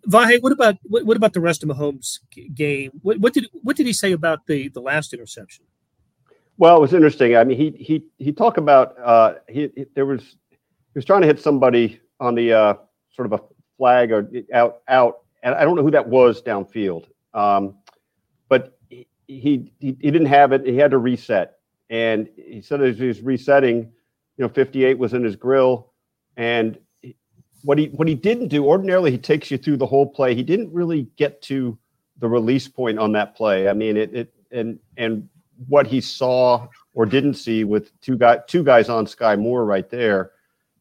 Vahe, 0.08 0.42
what 0.42 0.52
about 0.52 0.76
what, 0.84 1.06
what, 1.06 1.18
about 1.18 1.34
the 1.34 1.42
rest 1.42 1.64
of 1.64 1.70
Mahomes' 1.70 2.20
game? 2.54 2.92
What, 3.02 3.20
what, 3.20 3.34
did 3.34 3.48
what 3.64 3.76
did 3.76 3.86
he 3.86 3.94
say 3.94 4.12
about 4.12 4.46
the 4.48 4.70
the 4.70 4.82
last 4.82 5.14
interception? 5.14 5.66
Well, 6.58 6.78
it 6.78 6.82
was 6.82 6.94
interesting. 6.94 7.36
I 7.36 7.44
mean, 7.44 7.58
he 7.58 7.72
he 7.72 8.06
he 8.18 8.32
talked 8.32 8.58
about 8.58 8.96
uh, 9.00 9.36
he, 9.48 9.70
he, 9.76 9.86
there 9.96 10.06
was 10.06 10.22
he 10.52 10.96
was 10.96 11.06
trying 11.06 11.22
to 11.22 11.28
hit 11.28 11.40
somebody 11.40 12.00
on 12.20 12.36
the 12.36 12.54
uh, 12.54 12.74
sort 13.12 13.26
of 13.26 13.34
a 13.34 13.42
flag 13.78 14.12
or 14.12 14.30
out 14.54 14.82
out, 14.88 15.20
and 15.44 15.56
I 15.56 15.64
don't 15.64 15.76
know 15.76 15.84
who 15.84 15.92
that 15.92 16.08
was 16.08 16.42
downfield. 16.42 17.06
Um, 17.34 17.76
but 18.50 18.78
he, 18.90 19.08
he 19.28 19.72
he 19.80 19.94
didn't 19.94 20.26
have 20.26 20.52
it. 20.52 20.66
He 20.66 20.76
had 20.76 20.92
to 20.92 20.98
reset, 20.98 21.60
and 21.90 22.30
he 22.36 22.62
said 22.62 22.82
as 22.82 23.00
he 23.00 23.08
was 23.08 23.22
resetting, 23.22 23.92
you 24.38 24.46
know, 24.46 24.50
58 24.50 24.98
was 24.98 25.14
in 25.14 25.24
his 25.24 25.36
grill, 25.36 25.94
and 26.36 26.78
what 27.64 27.78
he 27.78 27.88
what 27.88 28.08
he 28.08 28.16
didn't 28.16 28.48
do 28.48 28.66
ordinarily 28.66 29.12
he 29.12 29.18
takes 29.18 29.52
you 29.52 29.58
through 29.58 29.78
the 29.78 29.86
whole 29.86 30.08
play. 30.08 30.36
He 30.36 30.44
didn't 30.44 30.72
really 30.72 31.08
get 31.18 31.42
to 31.44 31.78
the 32.20 32.28
release 32.28 32.68
point 32.68 33.00
on 33.00 33.12
that 33.14 33.36
play. 33.36 33.68
I 33.68 33.74
mean 33.74 33.98
it, 33.98 34.14
it 34.14 34.34
and 34.52 34.80
and 34.98 35.28
what 35.68 35.88
he 35.88 36.02
saw 36.02 36.68
or 36.94 37.06
didn't 37.06 37.34
see 37.36 37.64
with 37.64 37.98
two 38.02 38.18
guy 38.18 38.40
two 38.48 38.64
guys 38.64 38.90
on 38.90 39.06
Skyy 39.06 39.40
Moore 39.40 39.66
right 39.66 39.90
there. 39.90 40.32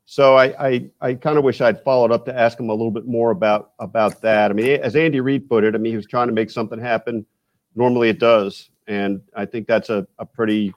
So 0.06 0.36
i 0.36 0.68
i, 0.68 0.90
I 1.00 1.14
kind 1.14 1.36
of 1.36 1.44
wish 1.44 1.60
i'd 1.60 1.82
followed 1.82 2.12
up 2.12 2.24
to 2.26 2.38
ask 2.38 2.58
him 2.58 2.70
a 2.70 2.74
little 2.74 2.90
bit 2.90 3.06
more 3.06 3.30
about 3.30 3.72
about 3.78 4.20
that. 4.22 4.50
I 4.50 4.54
mean 4.54 4.80
as 4.80 4.96
andy 4.96 5.20
reid 5.20 5.48
put 5.48 5.64
it 5.64 5.74
i 5.74 5.78
mean 5.78 5.92
he 5.92 5.96
was 5.96 6.06
trying 6.06 6.28
to 6.28 6.34
make 6.34 6.50
something 6.50 6.78
happen. 6.78 7.26
Normally 7.74 8.08
it 8.08 8.18
does. 8.18 8.70
And 8.86 9.20
i 9.36 9.44
think 9.44 9.66
that's 9.66 9.90
a, 9.90 10.06
a 10.18 10.26
pretty 10.26 10.72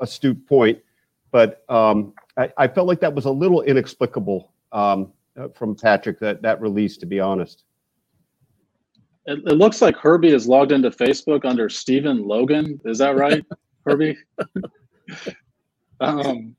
astute 0.00 0.46
point. 0.46 0.78
But 1.30 1.64
um, 1.68 2.14
I, 2.36 2.50
I 2.56 2.68
felt 2.68 2.86
like 2.86 3.00
that 3.00 3.14
was 3.14 3.24
a 3.24 3.30
little 3.30 3.62
inexplicable 3.62 4.52
um, 4.72 5.12
uh, 5.38 5.48
from 5.48 5.74
Patrick 5.74 6.18
that 6.20 6.42
that 6.42 6.60
release. 6.60 6.96
To 6.98 7.06
be 7.06 7.20
honest, 7.20 7.64
it, 9.26 9.38
it, 9.46 9.54
looks 9.54 9.82
like 9.82 9.96
Herbie 9.96 10.32
is 10.32 10.46
logged 10.46 10.72
into 10.72 10.90
Facebook 10.90 11.44
under 11.44 11.68
Stephen 11.68 12.26
Logan. 12.26 12.80
Is 12.84 12.98
that 12.98 13.16
right, 13.16 13.44
Herbie? 13.86 14.16
um, 16.00 16.54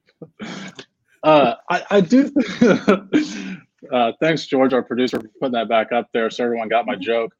uh, 1.23 1.55
I, 1.69 1.85
I 1.89 2.01
do. 2.01 2.31
uh, 3.91 4.11
thanks, 4.21 4.45
George, 4.45 4.73
our 4.73 4.83
producer, 4.83 5.19
for 5.19 5.29
putting 5.39 5.53
that 5.53 5.69
back 5.69 5.91
up 5.91 6.09
there, 6.13 6.29
so 6.29 6.43
everyone 6.43 6.69
got 6.69 6.85
my 6.85 6.95
joke. 6.95 7.33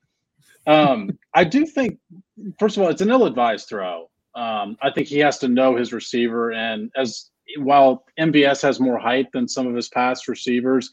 Um, 0.66 1.18
I 1.34 1.44
do 1.44 1.66
think, 1.66 1.98
first 2.60 2.78
of 2.78 2.84
all, 2.84 2.90
it's 2.90 3.02
an 3.02 3.10
ill-advised 3.10 3.70
throw. 3.70 4.10
Um, 4.36 4.78
I 4.82 4.92
think 4.92 5.08
he 5.08 5.20
has 5.20 5.40
to 5.40 5.48
know 5.48 5.76
his 5.76 5.94
receiver, 5.94 6.52
and 6.52 6.92
as 6.96 7.32
while 7.58 8.06
MVS 8.20 8.62
has 8.62 8.80
more 8.80 9.00
height 9.00 9.32
than 9.32 9.48
some 9.48 9.68
of 9.68 9.74
his 9.74 9.88
past 9.88 10.28
receivers, 10.28 10.92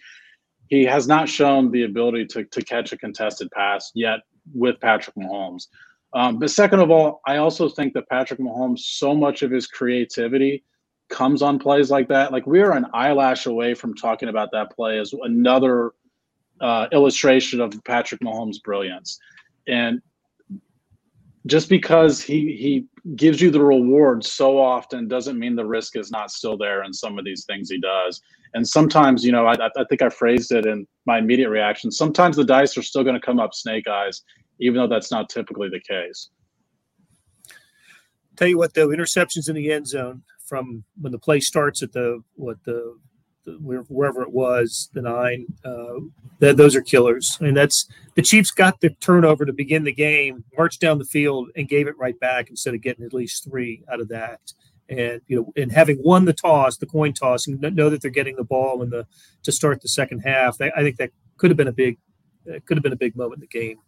he 0.69 0.85
has 0.85 1.07
not 1.07 1.29
shown 1.29 1.71
the 1.71 1.85
ability 1.85 2.27
to, 2.27 2.45
to 2.45 2.63
catch 2.63 2.93
a 2.93 2.97
contested 2.97 3.51
pass 3.51 3.91
yet 3.95 4.21
with 4.55 4.81
Patrick 4.81 5.17
Mahomes. 5.17 5.67
Um, 6.15 6.39
but 6.39 6.51
second 6.51 6.81
of 6.81 6.91
all, 6.91 7.21
I 7.27 7.39
also 7.39 7.69
think 7.69 7.93
that 7.95 8.09
Patrick 8.09 8.39
Mahomes, 8.39 8.81
so 8.81 9.15
much 9.15 9.43
of 9.43 9.51
his 9.51 9.67
creativity 9.67 10.65
comes 11.09 11.43
on 11.43 11.59
plays 11.59 11.91
like 11.91 12.09
that. 12.09 12.33
Like 12.33 12.47
we 12.47 12.61
are 12.61 12.73
an 12.73 12.87
eyelash 12.95 13.47
away 13.47 13.75
from 13.75 13.95
talking 13.95 14.29
about 14.29 14.51
that 14.53 14.71
play 14.75 14.99
as 14.99 15.13
another 15.23 15.93
uh, 16.61 16.87
illustration 16.93 17.61
of 17.61 17.73
Patrick 17.85 18.21
Mahomes' 18.21 18.63
brilliance. 18.63 19.19
And 19.67 20.01
just 21.47 21.69
because 21.69 22.21
he 22.21 22.57
he 22.57 22.87
gives 23.17 23.41
you 23.41 23.51
the 23.51 23.61
reward 23.61 24.25
so 24.25 24.59
often 24.59 25.07
doesn't 25.07 25.39
mean 25.39 25.55
the 25.55 25.65
risk 25.65 25.97
is 25.97 26.11
not 26.11 26.31
still 26.31 26.57
there 26.57 26.85
in 26.85 26.93
some 26.93 27.19
of 27.19 27.25
these 27.25 27.45
things 27.45 27.69
he 27.69 27.79
does. 27.79 28.21
And 28.55 28.67
sometimes, 28.67 29.25
you 29.25 29.33
know, 29.33 29.47
I, 29.47 29.55
I 29.55 29.85
think 29.89 30.01
I 30.01 30.09
phrased 30.09 30.53
it 30.53 30.65
in 30.65 30.87
my 31.07 31.19
immediate 31.19 31.51
reaction. 31.51 31.91
Sometimes 31.91 32.37
the 32.37 32.45
dice 32.45 32.79
are 32.79 32.83
still 32.83 33.03
going 33.05 33.15
to 33.15 33.21
come 33.21 33.39
up 33.39 33.53
snake 33.53 33.87
eyes, 33.87 34.23
even 34.61 34.81
though 34.81 34.87
that's 34.87 35.11
not 35.11 35.29
typically 35.29 35.69
the 35.69 35.81
case. 35.81 36.31
Tell 38.37 38.49
you 38.49 38.59
what, 38.59 38.75
though, 38.75 38.89
interceptions 38.89 39.49
in 39.49 39.55
the 39.55 39.71
end 39.71 39.87
zone 39.87 40.23
from 40.47 40.85
when 41.01 41.13
the 41.13 41.19
play 41.19 41.41
starts 41.41 41.83
at 41.83 41.93
the 41.93 42.23
what 42.35 42.57
the, 42.65 42.73
the 42.73 43.14
wherever 43.47 44.23
it 44.23 44.33
was 44.33 44.89
the 44.95 45.03
nine, 45.03 45.47
uh, 45.65 46.01
that 46.39 46.57
those 46.57 46.75
are 46.75 46.83
killers. 46.83 47.37
I 47.41 47.45
mean, 47.45 47.55
that's 47.55 47.87
the 48.15 48.23
Chiefs 48.23 48.51
got 48.51 48.81
the 48.81 48.91
turnover 48.91 49.45
to 49.45 49.53
begin 49.53 49.85
the 49.85 49.93
game, 49.93 50.45
marched 50.57 50.81
down 50.81 50.99
the 50.99 51.05
field, 51.05 51.49
and 51.57 51.69
gave 51.69 51.89
it 51.89 51.99
right 51.99 52.19
back 52.19 52.51
instead 52.51 52.75
of 52.75 52.81
getting 52.81 53.05
at 53.05 53.15
least 53.15 53.45
three 53.45 53.83
out 53.91 54.01
of 54.01 54.09
that 54.09 54.41
and 54.89 55.21
you 55.27 55.37
know, 55.37 55.53
and 55.57 55.73
having 55.73 56.01
won 56.03 56.25
the 56.25 56.33
toss, 56.33 56.77
the 56.77 56.87
coin 56.87 57.13
toss, 57.13 57.47
and 57.47 57.61
know 57.75 57.91
that 57.91 58.03
they're 58.03 58.11
getting 58.11 58.37
the 58.37 58.45
ball 58.45 58.83
in 58.83 58.91
the 58.91 59.07
to 59.43 59.53
start 59.53 59.81
the 59.81 59.89
second 59.89 60.21
half, 60.21 60.61
I 60.61 60.71
think 60.83 60.97
that 60.97 61.11
could 61.37 61.51
have 61.51 61.57
been 61.57 61.69
a 61.69 61.73
big, 61.73 61.99
could 62.67 62.77
have 62.77 62.83
been 62.83 62.93
a 62.93 62.97
big 62.97 63.17
moment 63.17 63.39
in 63.39 63.41
the 63.41 63.59
game, 63.59 63.79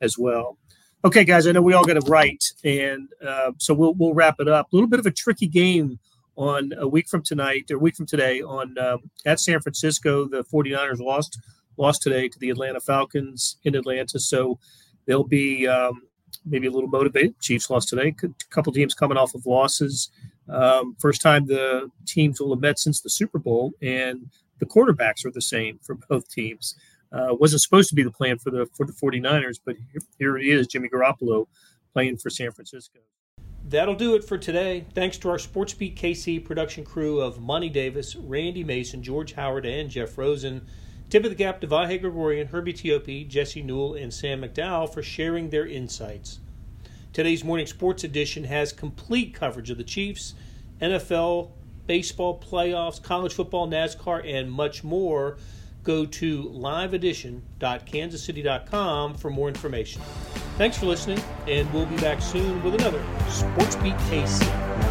as 0.00 0.18
well. 0.18 0.58
Okay, 1.04 1.24
guys, 1.24 1.46
I 1.46 1.52
know 1.52 1.62
we 1.62 1.72
all 1.72 1.84
got 1.84 1.96
it 1.96 2.08
right, 2.08 2.42
and 2.64 3.08
uh, 3.26 3.52
so 3.58 3.74
we'll 3.74 3.94
we'll 3.94 4.14
wrap 4.14 4.36
it 4.40 4.48
up. 4.48 4.72
A 4.72 4.76
little 4.76 4.88
bit 4.88 5.00
of 5.00 5.06
a 5.06 5.10
tricky 5.10 5.46
game 5.46 5.98
on 6.36 6.72
a 6.78 6.86
week 6.86 7.08
from 7.08 7.22
tonight 7.22 7.70
or 7.70 7.76
a 7.76 7.78
week 7.80 7.96
from 7.96 8.06
today 8.06 8.40
on 8.42 8.76
um, 8.78 9.10
at 9.26 9.40
San 9.40 9.60
Francisco. 9.60 10.26
The 10.26 10.44
49ers 10.44 11.00
lost 11.00 11.38
lost 11.76 12.02
today 12.02 12.28
to 12.28 12.38
the 12.38 12.50
Atlanta 12.50 12.80
Falcons 12.80 13.56
in 13.64 13.74
Atlanta, 13.74 14.18
so 14.18 14.58
they'll 15.06 15.24
be 15.24 15.66
um, 15.66 16.02
maybe 16.44 16.66
a 16.66 16.70
little 16.70 16.88
motivated. 16.88 17.38
Chiefs 17.40 17.70
lost 17.70 17.88
today. 17.88 18.14
A 18.22 18.28
couple 18.50 18.72
teams 18.72 18.94
coming 18.94 19.16
off 19.16 19.34
of 19.34 19.46
losses. 19.46 20.10
Um, 20.48 20.96
first 20.98 21.22
time 21.22 21.46
the 21.46 21.90
teams 22.06 22.40
will 22.40 22.54
have 22.54 22.60
met 22.60 22.78
since 22.78 23.00
the 23.00 23.10
Super 23.10 23.38
Bowl, 23.38 23.72
and 23.80 24.30
the 24.58 24.66
quarterbacks 24.66 25.24
are 25.24 25.30
the 25.30 25.40
same 25.40 25.78
for 25.82 25.94
both 26.08 26.28
teams. 26.30 26.74
Uh, 27.12 27.34
wasn't 27.34 27.62
supposed 27.62 27.88
to 27.88 27.94
be 27.94 28.02
the 28.02 28.10
plan 28.10 28.38
for 28.38 28.50
the 28.50 28.66
for 28.76 28.86
the 28.86 28.92
49ers, 28.92 29.58
but 29.64 29.76
here, 29.92 30.02
here 30.18 30.38
it 30.38 30.46
is, 30.46 30.66
Jimmy 30.66 30.88
Garoppolo 30.88 31.46
playing 31.92 32.16
for 32.16 32.30
San 32.30 32.52
Francisco. 32.52 33.00
That'll 33.64 33.94
do 33.94 34.14
it 34.14 34.24
for 34.24 34.38
today. 34.38 34.86
Thanks 34.94 35.18
to 35.18 35.30
our 35.30 35.36
SportsBeat 35.36 35.94
KC 35.94 36.44
production 36.44 36.84
crew 36.84 37.20
of 37.20 37.40
Monty 37.40 37.68
Davis, 37.68 38.16
Randy 38.16 38.64
Mason, 38.64 39.02
George 39.02 39.34
Howard, 39.34 39.66
and 39.66 39.90
Jeff 39.90 40.16
Rosen. 40.16 40.66
Tip 41.10 41.24
of 41.24 41.30
the 41.30 41.36
cap 41.36 41.60
to 41.60 41.66
Vahe 41.66 42.00
Gregorian, 42.00 42.48
Herbie 42.48 42.72
Teope, 42.72 43.28
Jesse 43.28 43.62
Newell, 43.62 43.94
and 43.94 44.14
Sam 44.14 44.42
McDowell 44.42 44.92
for 44.92 45.02
sharing 45.02 45.50
their 45.50 45.66
insights. 45.66 46.38
Today's 47.12 47.44
morning 47.44 47.66
sports 47.66 48.04
edition 48.04 48.44
has 48.44 48.72
complete 48.72 49.34
coverage 49.34 49.70
of 49.70 49.76
the 49.76 49.84
Chiefs, 49.84 50.34
NFL, 50.80 51.50
baseball 51.86 52.40
playoffs, 52.40 53.02
college 53.02 53.34
football, 53.34 53.68
NASCAR, 53.68 54.24
and 54.24 54.50
much 54.50 54.84
more. 54.84 55.36
Go 55.82 56.04
to 56.04 56.44
liveedition.kansascity.com 56.44 59.14
for 59.14 59.30
more 59.30 59.48
information. 59.48 60.02
Thanks 60.58 60.76
for 60.76 60.84
listening, 60.86 61.22
and 61.46 61.72
we'll 61.72 61.86
be 61.86 61.96
back 61.96 62.20
soon 62.20 62.62
with 62.62 62.74
another 62.74 63.02
Sports 63.28 63.76
Beat 63.76 63.94
KC. 63.94 64.89